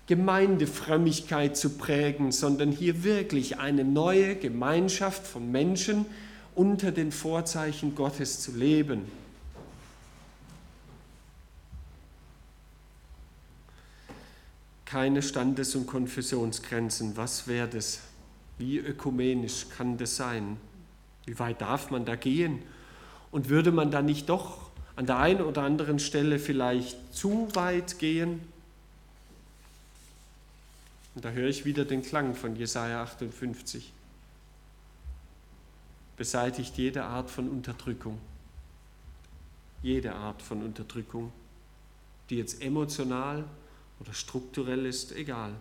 Gemeindefrömmigkeit 0.07 1.57
zu 1.57 1.71
prägen, 1.71 2.31
sondern 2.31 2.71
hier 2.71 3.05
wirklich 3.05 3.59
eine 3.59 3.85
neue 3.85 4.37
Gemeinschaft 4.37 5.27
von 5.27 5.51
Menschen 5.51 6.05
unter 6.55 6.93
den 6.93 7.11
Vorzeichen 7.11 7.95
Gottes 7.95 8.40
zu 8.40 8.53
leben. 8.53 9.11
Keine 14.85 15.23
Standes- 15.23 15.75
und 15.75 15.87
Konfessionsgrenzen, 15.87 17.17
was 17.17 17.49
wäre 17.49 17.67
das? 17.67 18.01
Wie 18.59 18.77
ökumenisch 18.77 19.67
kann 19.71 19.97
das 19.97 20.17
sein? 20.17 20.59
Wie 21.25 21.38
weit 21.38 21.62
darf 21.62 21.90
man 21.90 22.05
da 22.05 22.14
gehen? 22.14 22.61
Und 23.33 23.49
würde 23.49 23.73
man 23.73 23.90
da 23.90 24.03
nicht 24.03 24.29
doch 24.29 24.71
an 24.95 25.07
der 25.07 25.19
einen 25.19 25.40
oder 25.40 25.62
anderen 25.62 25.99
Stelle 25.99 26.38
vielleicht 26.38 27.12
zu 27.12 27.49
weit 27.55 27.99
gehen? 27.99 28.54
Und 31.14 31.24
da 31.24 31.31
höre 31.31 31.48
ich 31.48 31.64
wieder 31.64 31.85
den 31.85 32.03
Klang 32.03 32.35
von 32.35 32.57
Jesaja 32.57 33.03
58. 33.03 33.92
Beseitigt 36.16 36.77
jede 36.77 37.05
Art 37.05 37.31
von 37.31 37.48
Unterdrückung. 37.48 38.18
Jede 39.83 40.14
Art 40.14 40.42
von 40.42 40.62
Unterdrückung, 40.62 41.33
die 42.31 42.37
jetzt 42.37 42.62
emotional 42.62 43.44
oder 44.00 44.12
strukturell 44.12 44.87
ist, 44.87 45.12
egal. 45.12 45.55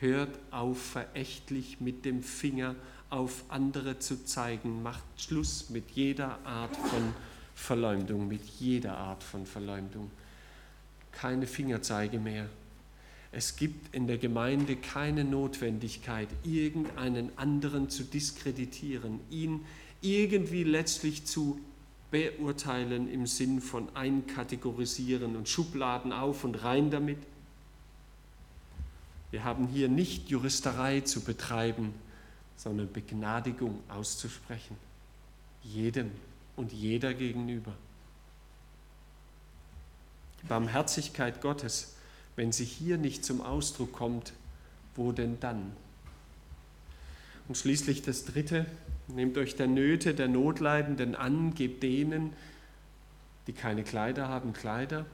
Hört 0.00 0.38
auf, 0.50 0.80
verächtlich 0.80 1.80
mit 1.80 2.04
dem 2.04 2.22
Finger 2.22 2.74
auf 3.10 3.44
andere 3.48 3.98
zu 3.98 4.24
zeigen. 4.24 4.82
Macht 4.82 5.04
Schluss 5.16 5.70
mit 5.70 5.90
jeder 5.90 6.44
Art 6.44 6.76
von 6.76 7.14
Verleumdung, 7.54 8.26
mit 8.26 8.44
jeder 8.44 8.96
Art 8.96 9.22
von 9.22 9.46
Verleumdung. 9.46 10.10
Keine 11.12 11.46
Fingerzeige 11.46 12.18
mehr. 12.18 12.48
Es 13.36 13.56
gibt 13.56 13.92
in 13.92 14.06
der 14.06 14.18
Gemeinde 14.18 14.76
keine 14.76 15.24
Notwendigkeit, 15.24 16.28
irgendeinen 16.44 17.36
anderen 17.36 17.90
zu 17.90 18.04
diskreditieren, 18.04 19.18
ihn 19.28 19.64
irgendwie 20.00 20.62
letztlich 20.62 21.24
zu 21.24 21.60
beurteilen 22.12 23.12
im 23.12 23.26
Sinn 23.26 23.60
von 23.60 23.88
einkategorisieren 23.96 25.34
und 25.34 25.48
Schubladen 25.48 26.12
auf 26.12 26.44
und 26.44 26.62
rein 26.62 26.92
damit. 26.92 27.18
Wir 29.32 29.42
haben 29.42 29.66
hier 29.66 29.88
nicht 29.88 30.28
Juristerei 30.28 31.00
zu 31.00 31.22
betreiben, 31.22 31.92
sondern 32.56 32.92
Begnadigung 32.92 33.80
auszusprechen. 33.88 34.76
Jedem 35.64 36.12
und 36.54 36.72
jeder 36.72 37.14
gegenüber. 37.14 37.72
Die 40.40 40.46
Barmherzigkeit 40.46 41.40
Gottes, 41.40 41.96
wenn 42.36 42.52
sie 42.52 42.64
hier 42.64 42.98
nicht 42.98 43.24
zum 43.24 43.40
Ausdruck 43.40 43.92
kommt, 43.92 44.32
wo 44.96 45.12
denn 45.12 45.38
dann? 45.40 45.72
Und 47.48 47.56
schließlich 47.56 48.02
das 48.02 48.24
Dritte, 48.24 48.66
nehmt 49.08 49.36
euch 49.36 49.56
der 49.56 49.66
Nöte 49.66 50.14
der 50.14 50.28
Notleidenden 50.28 51.14
an, 51.14 51.54
gebt 51.54 51.82
denen, 51.82 52.32
die 53.46 53.52
keine 53.52 53.84
Kleider 53.84 54.28
haben, 54.28 54.52
Kleider. 54.52 55.04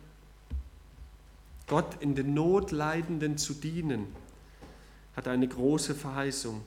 Gott 1.67 2.01
in 2.01 2.15
den 2.15 2.35
Notleidenden 2.35 3.37
zu 3.37 3.55
dienen, 3.55 4.07
hat 5.17 5.29
eine 5.29 5.49
große 5.49 5.95
Verheißung. 5.95 6.63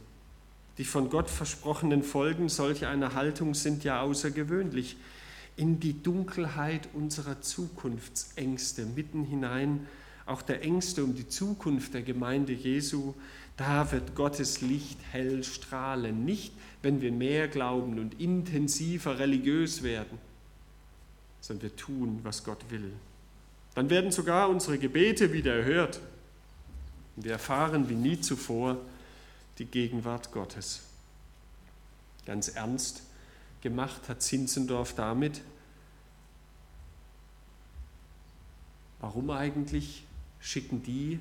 Die 0.77 0.85
von 0.85 1.09
Gott 1.09 1.29
versprochenen 1.29 2.03
Folgen 2.03 2.49
solch 2.49 2.85
einer 2.85 3.13
Haltung 3.13 3.53
sind 3.53 3.83
ja 3.83 4.01
außergewöhnlich. 4.01 4.97
In 5.55 5.79
die 5.79 6.01
Dunkelheit 6.01 6.89
unserer 6.93 7.41
Zukunftsängste 7.41 8.85
mitten 8.85 9.23
hinein, 9.23 9.87
auch 10.25 10.41
der 10.41 10.61
Ängste 10.63 11.03
um 11.03 11.15
die 11.15 11.27
Zukunft 11.27 11.93
der 11.93 12.01
Gemeinde 12.01 12.53
Jesu, 12.53 13.13
da 13.57 13.91
wird 13.91 14.15
Gottes 14.15 14.61
Licht 14.61 14.97
hell 15.11 15.43
strahlen. 15.43 16.25
Nicht, 16.25 16.53
wenn 16.81 17.01
wir 17.01 17.11
mehr 17.11 17.47
glauben 17.47 17.99
und 17.99 18.19
intensiver 18.19 19.19
religiös 19.19 19.83
werden, 19.83 20.17
sondern 21.41 21.63
wir 21.63 21.75
tun, 21.75 22.19
was 22.23 22.43
Gott 22.43 22.69
will. 22.69 22.91
Dann 23.75 23.89
werden 23.89 24.11
sogar 24.11 24.49
unsere 24.49 24.77
Gebete 24.77 25.33
wieder 25.33 25.55
erhört. 25.55 25.99
Und 27.15 27.25
wir 27.25 27.33
erfahren 27.33 27.89
wie 27.89 27.95
nie 27.95 28.19
zuvor 28.21 28.77
die 29.57 29.65
Gegenwart 29.65 30.31
Gottes. 30.31 30.81
Ganz 32.25 32.49
ernst 32.49 33.03
gemacht 33.61 34.09
hat 34.09 34.21
Zinzendorf 34.21 34.93
damit, 34.95 35.41
warum 38.99 39.29
eigentlich 39.29 40.05
schicken 40.43 40.83
die 40.83 41.19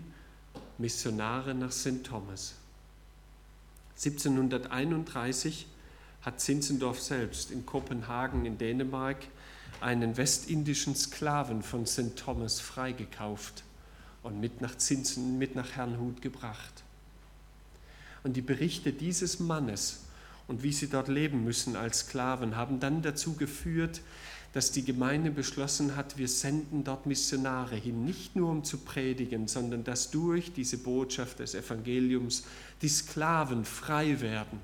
Missionare 0.78 1.54
nach 1.54 1.70
St. 1.70 2.04
Thomas? 2.04 2.54
1731 3.96 5.66
hat 6.22 6.40
Zinzendorf 6.40 7.00
selbst 7.00 7.52
in 7.52 7.64
Kopenhagen 7.64 8.44
in 8.44 8.58
Dänemark 8.58 9.18
einen 9.80 10.16
westindischen 10.16 10.96
Sklaven 10.96 11.62
von 11.62 11.86
St. 11.86 12.16
Thomas 12.16 12.60
freigekauft 12.60 13.62
und 14.24 14.40
mit 14.40 14.60
nach 14.60 14.76
Zinsen, 14.76 15.38
mit 15.38 15.54
nach 15.54 15.70
Herrnhut 15.72 16.20
gebracht. 16.20 16.82
Und 18.24 18.36
die 18.36 18.42
Berichte 18.42 18.92
dieses 18.92 19.38
Mannes 19.38 20.04
und 20.48 20.62
wie 20.62 20.72
sie 20.72 20.88
dort 20.88 21.08
leben 21.08 21.44
müssen 21.44 21.76
als 21.76 22.00
Sklaven 22.00 22.56
haben 22.56 22.80
dann 22.80 23.02
dazu 23.02 23.34
geführt, 23.34 24.00
dass 24.52 24.70
die 24.70 24.84
Gemeinde 24.84 25.30
beschlossen 25.30 25.96
hat, 25.96 26.18
wir 26.18 26.28
senden 26.28 26.84
dort 26.84 27.06
Missionare 27.06 27.76
hin, 27.76 28.04
nicht 28.04 28.36
nur 28.36 28.50
um 28.50 28.64
zu 28.64 28.78
predigen, 28.78 29.48
sondern 29.48 29.82
dass 29.82 30.10
durch 30.10 30.52
diese 30.52 30.78
Botschaft 30.78 31.38
des 31.38 31.54
Evangeliums 31.54 32.44
die 32.82 32.88
Sklaven 32.88 33.64
frei 33.64 34.20
werden, 34.20 34.60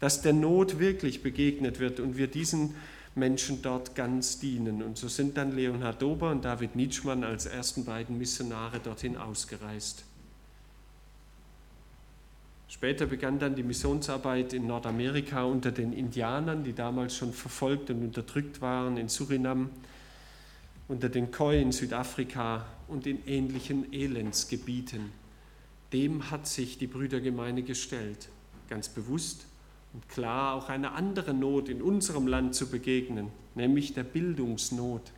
dass 0.00 0.22
der 0.22 0.32
Not 0.32 0.78
wirklich 0.78 1.22
begegnet 1.22 1.80
wird 1.80 2.00
und 2.00 2.16
wir 2.16 2.26
diesen 2.26 2.74
Menschen 3.14 3.62
dort 3.62 3.94
ganz 3.94 4.38
dienen. 4.38 4.82
Und 4.82 4.96
so 4.96 5.08
sind 5.08 5.36
dann 5.36 5.54
Leonhard 5.54 6.00
Dober 6.00 6.30
und 6.30 6.44
David 6.44 6.76
Nietzschmann 6.76 7.24
als 7.24 7.46
ersten 7.46 7.84
beiden 7.84 8.18
Missionare 8.18 8.80
dorthin 8.80 9.16
ausgereist. 9.16 10.04
Später 12.74 13.06
begann 13.06 13.38
dann 13.38 13.54
die 13.54 13.62
Missionsarbeit 13.62 14.52
in 14.52 14.66
Nordamerika 14.66 15.44
unter 15.44 15.70
den 15.70 15.92
Indianern, 15.92 16.64
die 16.64 16.72
damals 16.72 17.16
schon 17.16 17.32
verfolgt 17.32 17.88
und 17.90 18.02
unterdrückt 18.02 18.60
waren, 18.60 18.96
in 18.96 19.08
Surinam, 19.08 19.70
unter 20.88 21.08
den 21.08 21.30
Khoi 21.30 21.62
in 21.62 21.70
Südafrika 21.70 22.66
und 22.88 23.06
in 23.06 23.24
ähnlichen 23.28 23.92
Elendsgebieten. 23.92 25.12
Dem 25.92 26.32
hat 26.32 26.48
sich 26.48 26.76
die 26.76 26.88
Brüdergemeinde 26.88 27.62
gestellt, 27.62 28.28
ganz 28.68 28.88
bewusst 28.88 29.46
und 29.92 30.08
klar 30.08 30.54
auch 30.54 30.68
einer 30.68 30.96
anderen 30.96 31.38
Not 31.38 31.68
in 31.68 31.80
unserem 31.80 32.26
Land 32.26 32.56
zu 32.56 32.68
begegnen, 32.68 33.28
nämlich 33.54 33.94
der 33.94 34.02
Bildungsnot. 34.02 35.12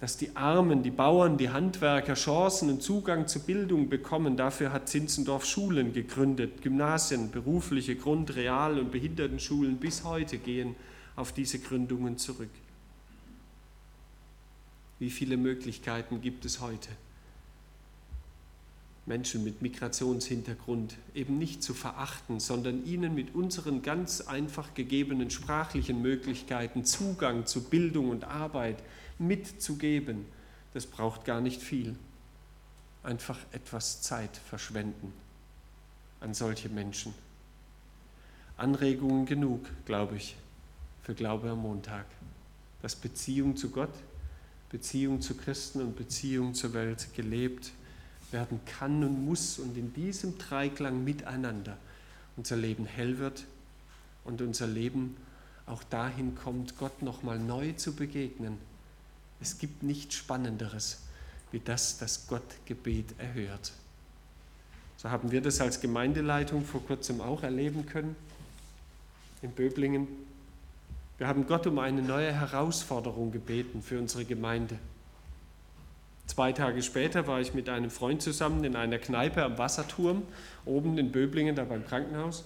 Dass 0.00 0.16
die 0.16 0.34
Armen, 0.34 0.82
die 0.82 0.90
Bauern, 0.90 1.36
die 1.36 1.50
Handwerker 1.50 2.14
Chancen 2.14 2.70
und 2.70 2.82
Zugang 2.82 3.28
zur 3.28 3.42
Bildung 3.42 3.90
bekommen, 3.90 4.38
dafür 4.38 4.72
hat 4.72 4.88
Zinzendorf 4.88 5.44
Schulen 5.44 5.92
gegründet, 5.92 6.62
Gymnasien, 6.62 7.30
berufliche 7.30 7.96
Grund-, 7.96 8.34
Real- 8.34 8.78
und 8.78 8.92
Behindertenschulen 8.92 9.76
bis 9.76 10.04
heute 10.04 10.38
gehen 10.38 10.74
auf 11.16 11.32
diese 11.32 11.58
Gründungen 11.58 12.16
zurück. 12.16 12.48
Wie 14.98 15.10
viele 15.10 15.36
Möglichkeiten 15.36 16.22
gibt 16.22 16.46
es 16.46 16.60
heute? 16.60 16.88
Menschen 19.06 19.44
mit 19.44 19.60
Migrationshintergrund 19.60 20.96
eben 21.14 21.38
nicht 21.38 21.62
zu 21.62 21.74
verachten, 21.74 22.38
sondern 22.38 22.84
ihnen 22.84 23.14
mit 23.14 23.34
unseren 23.34 23.82
ganz 23.82 24.20
einfach 24.22 24.72
gegebenen 24.74 25.30
sprachlichen 25.30 26.00
Möglichkeiten 26.00 26.84
Zugang 26.84 27.44
zu 27.44 27.64
Bildung 27.64 28.10
und 28.10 28.24
Arbeit 28.24 28.82
mitzugeben. 29.20 30.26
Das 30.74 30.86
braucht 30.86 31.24
gar 31.24 31.40
nicht 31.40 31.62
viel. 31.62 31.96
Einfach 33.02 33.38
etwas 33.52 34.02
Zeit 34.02 34.36
verschwenden 34.36 35.12
an 36.20 36.34
solche 36.34 36.68
Menschen. 36.68 37.14
Anregungen 38.56 39.24
genug, 39.24 39.64
glaube 39.86 40.16
ich, 40.16 40.36
für 41.02 41.14
Glaube 41.14 41.50
am 41.50 41.62
Montag. 41.62 42.04
Dass 42.82 42.94
Beziehung 42.94 43.56
zu 43.56 43.70
Gott, 43.70 43.94
Beziehung 44.70 45.20
zu 45.20 45.34
Christen 45.34 45.80
und 45.80 45.96
Beziehung 45.96 46.54
zur 46.54 46.74
Welt 46.74 47.08
gelebt 47.14 47.72
werden 48.32 48.60
kann 48.64 49.02
und 49.02 49.24
muss 49.24 49.58
und 49.58 49.76
in 49.76 49.92
diesem 49.92 50.38
Dreiklang 50.38 51.02
miteinander 51.02 51.76
unser 52.36 52.56
Leben 52.56 52.86
hell 52.86 53.18
wird 53.18 53.44
und 54.24 54.40
unser 54.40 54.66
Leben 54.66 55.16
auch 55.66 55.82
dahin 55.84 56.34
kommt, 56.34 56.76
Gott 56.78 57.02
nochmal 57.02 57.38
neu 57.38 57.72
zu 57.72 57.94
begegnen. 57.94 58.58
Es 59.40 59.58
gibt 59.58 59.82
nichts 59.82 60.14
Spannenderes, 60.16 61.02
wie 61.50 61.60
das, 61.60 61.98
das 61.98 62.26
Gott 62.26 62.42
Gebet 62.66 63.14
erhört. 63.18 63.72
So 64.96 65.10
haben 65.10 65.30
wir 65.30 65.40
das 65.40 65.60
als 65.60 65.80
Gemeindeleitung 65.80 66.64
vor 66.64 66.84
kurzem 66.84 67.20
auch 67.20 67.42
erleben 67.42 67.86
können 67.86 68.16
in 69.42 69.50
Böblingen. 69.52 70.06
Wir 71.16 71.26
haben 71.26 71.46
Gott 71.46 71.66
um 71.66 71.78
eine 71.78 72.02
neue 72.02 72.32
Herausforderung 72.32 73.32
gebeten 73.32 73.82
für 73.82 73.98
unsere 73.98 74.24
Gemeinde. 74.24 74.78
Zwei 76.26 76.52
Tage 76.52 76.82
später 76.82 77.26
war 77.26 77.40
ich 77.40 77.54
mit 77.54 77.68
einem 77.68 77.90
Freund 77.90 78.22
zusammen 78.22 78.62
in 78.64 78.76
einer 78.76 78.98
Kneipe 78.98 79.42
am 79.42 79.58
Wasserturm, 79.58 80.22
oben 80.64 80.96
in 80.96 81.10
Böblingen, 81.10 81.56
da 81.56 81.64
beim 81.64 81.84
Krankenhaus. 81.84 82.44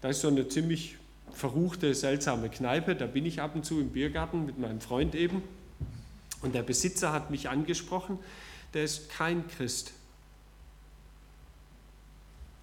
Da 0.00 0.08
ist 0.08 0.20
so 0.20 0.28
eine 0.28 0.48
ziemlich 0.48 0.96
verruchte, 1.32 1.94
seltsame 1.94 2.48
Kneipe. 2.48 2.96
Da 2.96 3.06
bin 3.06 3.26
ich 3.26 3.42
ab 3.42 3.54
und 3.54 3.64
zu 3.64 3.80
im 3.80 3.90
Biergarten 3.90 4.46
mit 4.46 4.58
meinem 4.58 4.80
Freund 4.80 5.14
eben. 5.14 5.42
Und 6.46 6.54
der 6.54 6.62
Besitzer 6.62 7.12
hat 7.12 7.32
mich 7.32 7.48
angesprochen, 7.48 8.20
der 8.72 8.84
ist 8.84 9.10
kein 9.10 9.48
Christ. 9.48 9.92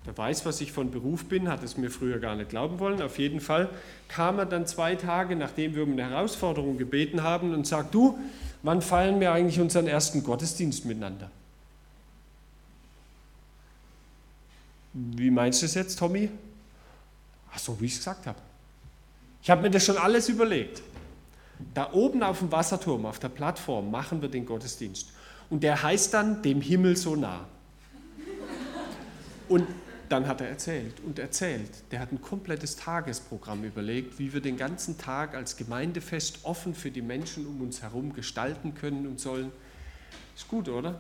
Der 0.06 0.18
weiß, 0.18 0.46
was 0.46 0.62
ich 0.62 0.72
von 0.72 0.90
Beruf 0.90 1.26
bin, 1.26 1.50
hat 1.50 1.64
es 1.64 1.76
mir 1.76 1.92
früher 1.92 2.20
gar 2.20 2.36
nicht 2.36 2.50
glauben 2.50 2.80
wollen. 2.80 3.02
Auf 3.02 3.20
jeden 3.20 3.42
Fall 3.42 3.70
kam 4.08 4.40
er 4.40 4.46
dann 4.46 4.66
zwei 4.68 4.96
Tage, 4.96 5.36
nachdem 5.36 5.76
wir 5.76 5.84
um 5.84 5.92
eine 5.92 6.10
Herausforderung 6.10 6.78
gebeten 6.78 7.24
haben, 7.24 7.54
und 7.54 7.68
sagt, 7.68 7.94
du, 7.94 8.18
wann 8.64 8.82
feiern 8.82 9.20
wir 9.20 9.34
eigentlich 9.34 9.60
unseren 9.60 9.88
ersten 9.88 10.24
Gottesdienst 10.24 10.86
miteinander? 10.86 11.30
Wie 14.94 15.30
meinst 15.30 15.62
du 15.62 15.66
es 15.66 15.74
jetzt, 15.74 16.00
Tommy? 16.00 16.30
Ach 17.54 17.60
so, 17.60 17.80
wie 17.82 17.86
ich 17.86 17.94
es 17.94 17.98
gesagt 17.98 18.28
habe. 18.28 18.40
Ich 19.42 19.50
habe 19.50 19.62
mir 19.62 19.72
das 19.72 19.86
schon 19.86 19.98
alles 19.98 20.30
überlegt. 20.30 20.82
Da 21.74 21.94
oben 21.94 22.24
auf 22.24 22.40
dem 22.40 22.52
Wasserturm, 22.52 23.06
auf 23.06 23.20
der 23.20 23.30
Plattform, 23.30 23.92
machen 23.92 24.22
wir 24.22 24.30
den 24.30 24.46
Gottesdienst. 24.46 25.10
Und 25.50 25.64
der 25.64 25.84
heißt 25.84 26.14
dann 26.14 26.42
dem 26.42 26.62
Himmel 26.62 26.98
so 26.98 27.16
nah. 27.16 27.46
Und 29.50 29.68
dann 30.10 30.28
hat 30.28 30.42
er 30.42 30.50
erzählt 30.50 31.00
und 31.06 31.20
erzählt. 31.20 31.70
Der 31.92 32.00
hat 32.00 32.12
ein 32.12 32.22
komplettes 32.22 32.76
Tagesprogramm 32.76 33.64
überlegt, 33.64 34.20
wie 34.20 34.34
wir 34.34 34.42
den 34.42 34.58
ganzen 34.58 34.98
Tag 34.98 35.36
als 35.36 35.58
Gemeindefest 35.58 36.40
offen 36.44 36.76
für 36.76 36.92
die 36.92 37.02
Menschen 37.02 37.48
um 37.48 37.62
uns 37.62 37.82
herum 37.82 38.14
gestalten 38.14 38.76
können 38.76 39.08
und 39.08 39.20
sollen. 39.20 39.52
Ist 40.36 40.48
gut, 40.48 40.70
oder? 40.70 41.00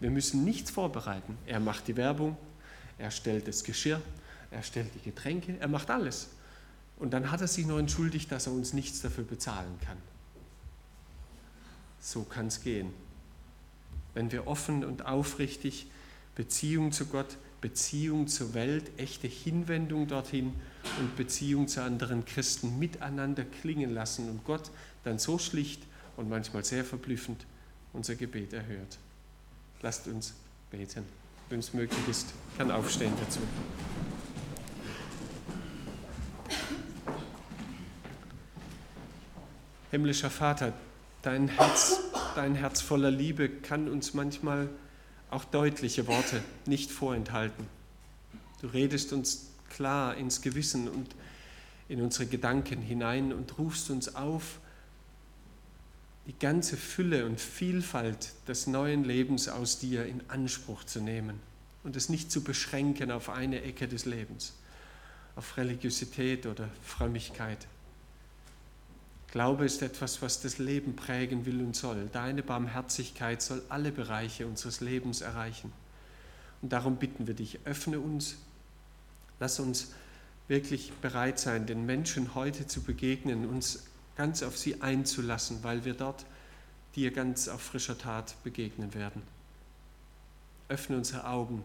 Wir 0.00 0.10
müssen 0.10 0.44
nichts 0.44 0.70
vorbereiten. 0.70 1.36
Er 1.46 1.60
macht 1.60 1.88
die 1.88 1.96
Werbung, 1.96 2.36
er 2.98 3.10
stellt 3.10 3.48
das 3.48 3.64
Geschirr, 3.64 4.00
er 4.50 4.62
stellt 4.62 4.94
die 4.94 5.10
Getränke, 5.10 5.56
er 5.58 5.68
macht 5.68 5.90
alles. 5.90 6.30
Und 6.96 7.12
dann 7.12 7.30
hat 7.30 7.40
er 7.40 7.48
sich 7.48 7.66
noch 7.66 7.78
entschuldigt, 7.78 8.30
dass 8.30 8.46
er 8.46 8.52
uns 8.52 8.72
nichts 8.72 9.02
dafür 9.02 9.24
bezahlen 9.24 9.78
kann. 9.84 9.96
So 12.00 12.22
kann 12.22 12.46
es 12.48 12.62
gehen. 12.62 12.92
Wenn 14.12 14.30
wir 14.30 14.46
offen 14.46 14.84
und 14.84 15.06
aufrichtig 15.06 15.86
Beziehung 16.34 16.92
zu 16.92 17.06
Gott, 17.06 17.36
Beziehung 17.60 18.28
zur 18.28 18.52
Welt, 18.52 18.90
echte 18.98 19.26
Hinwendung 19.26 20.06
dorthin 20.06 20.52
und 21.00 21.16
Beziehung 21.16 21.66
zu 21.66 21.82
anderen 21.82 22.24
Christen 22.24 22.78
miteinander 22.78 23.44
klingen 23.44 23.94
lassen 23.94 24.28
und 24.28 24.44
Gott 24.44 24.70
dann 25.02 25.18
so 25.18 25.38
schlicht 25.38 25.82
und 26.16 26.28
manchmal 26.28 26.64
sehr 26.64 26.84
verblüffend 26.84 27.46
unser 27.92 28.16
Gebet 28.16 28.52
erhört. 28.52 28.98
Lasst 29.80 30.06
uns 30.08 30.34
beten. 30.70 31.04
Wenn 31.48 31.60
es 31.60 31.72
möglich 31.72 32.08
ist, 32.08 32.34
kann 32.58 32.70
aufstehen 32.70 33.12
dazu. 33.18 33.40
Himmlischer 39.94 40.28
Vater, 40.28 40.72
dein 41.22 41.46
Herz, 41.46 42.00
dein 42.34 42.56
Herz 42.56 42.80
voller 42.80 43.12
Liebe 43.12 43.48
kann 43.48 43.88
uns 43.88 44.12
manchmal 44.12 44.68
auch 45.30 45.44
deutliche 45.44 46.08
Worte 46.08 46.42
nicht 46.66 46.90
vorenthalten. 46.90 47.68
Du 48.60 48.66
redest 48.66 49.12
uns 49.12 49.50
klar 49.70 50.16
ins 50.16 50.42
Gewissen 50.42 50.88
und 50.88 51.14
in 51.88 52.00
unsere 52.00 52.26
Gedanken 52.26 52.82
hinein 52.82 53.32
und 53.32 53.56
rufst 53.56 53.88
uns 53.88 54.16
auf, 54.16 54.58
die 56.26 56.36
ganze 56.40 56.76
Fülle 56.76 57.24
und 57.24 57.40
Vielfalt 57.40 58.32
des 58.48 58.66
neuen 58.66 59.04
Lebens 59.04 59.46
aus 59.46 59.78
dir 59.78 60.06
in 60.06 60.22
Anspruch 60.26 60.82
zu 60.82 60.98
nehmen 60.98 61.38
und 61.84 61.94
es 61.94 62.08
nicht 62.08 62.32
zu 62.32 62.42
beschränken 62.42 63.12
auf 63.12 63.30
eine 63.30 63.62
Ecke 63.62 63.86
des 63.86 64.06
Lebens, 64.06 64.54
auf 65.36 65.56
Religiosität 65.56 66.46
oder 66.46 66.68
Frömmigkeit. 66.82 67.68
Glaube 69.34 69.64
ist 69.64 69.82
etwas, 69.82 70.22
was 70.22 70.40
das 70.42 70.58
Leben 70.58 70.94
prägen 70.94 71.44
will 71.44 71.60
und 71.60 71.74
soll. 71.74 72.08
Deine 72.12 72.44
Barmherzigkeit 72.44 73.42
soll 73.42 73.62
alle 73.68 73.90
Bereiche 73.90 74.46
unseres 74.46 74.80
Lebens 74.80 75.22
erreichen. 75.22 75.72
Und 76.62 76.72
darum 76.72 76.98
bitten 76.98 77.26
wir 77.26 77.34
dich, 77.34 77.58
öffne 77.64 77.98
uns, 77.98 78.36
lass 79.40 79.58
uns 79.58 79.90
wirklich 80.46 80.92
bereit 81.02 81.40
sein, 81.40 81.66
den 81.66 81.84
Menschen 81.84 82.36
heute 82.36 82.68
zu 82.68 82.82
begegnen, 82.82 83.44
uns 83.44 83.86
ganz 84.14 84.44
auf 84.44 84.56
sie 84.56 84.82
einzulassen, 84.82 85.64
weil 85.64 85.84
wir 85.84 85.94
dort 85.94 86.26
dir 86.94 87.10
ganz 87.10 87.48
auf 87.48 87.60
frischer 87.60 87.98
Tat 87.98 88.36
begegnen 88.44 88.94
werden. 88.94 89.20
Öffne 90.68 90.96
unsere 90.96 91.26
Augen 91.26 91.64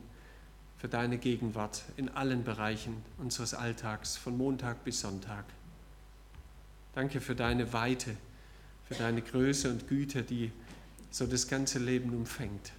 für 0.79 0.87
deine 0.87 1.19
Gegenwart 1.19 1.83
in 1.97 2.09
allen 2.09 2.43
Bereichen 2.43 3.03
unseres 3.19 3.53
Alltags, 3.53 4.17
von 4.17 4.35
Montag 4.35 4.83
bis 4.83 5.01
Sonntag. 5.01 5.45
Danke 6.99 7.21
für 7.21 7.33
deine 7.33 7.71
Weite, 7.71 8.13
für 8.83 8.93
deine 8.93 9.21
Größe 9.21 9.69
und 9.69 9.87
Güte, 9.87 10.21
die 10.21 10.51
so 11.11 11.25
das 11.27 11.47
ganze 11.47 11.79
Leben 11.79 12.13
umfängt. 12.13 12.73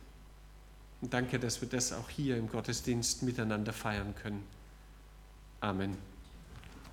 Und 1.00 1.14
danke, 1.14 1.38
dass 1.38 1.62
wir 1.62 1.68
das 1.70 1.94
auch 1.94 2.11
hier 2.11 2.37
im 2.37 2.46
Gottesdienst 2.46 3.22
miteinander 3.22 3.72
feiern 3.72 4.14
können. 4.14 4.44
Amen. 5.62 6.10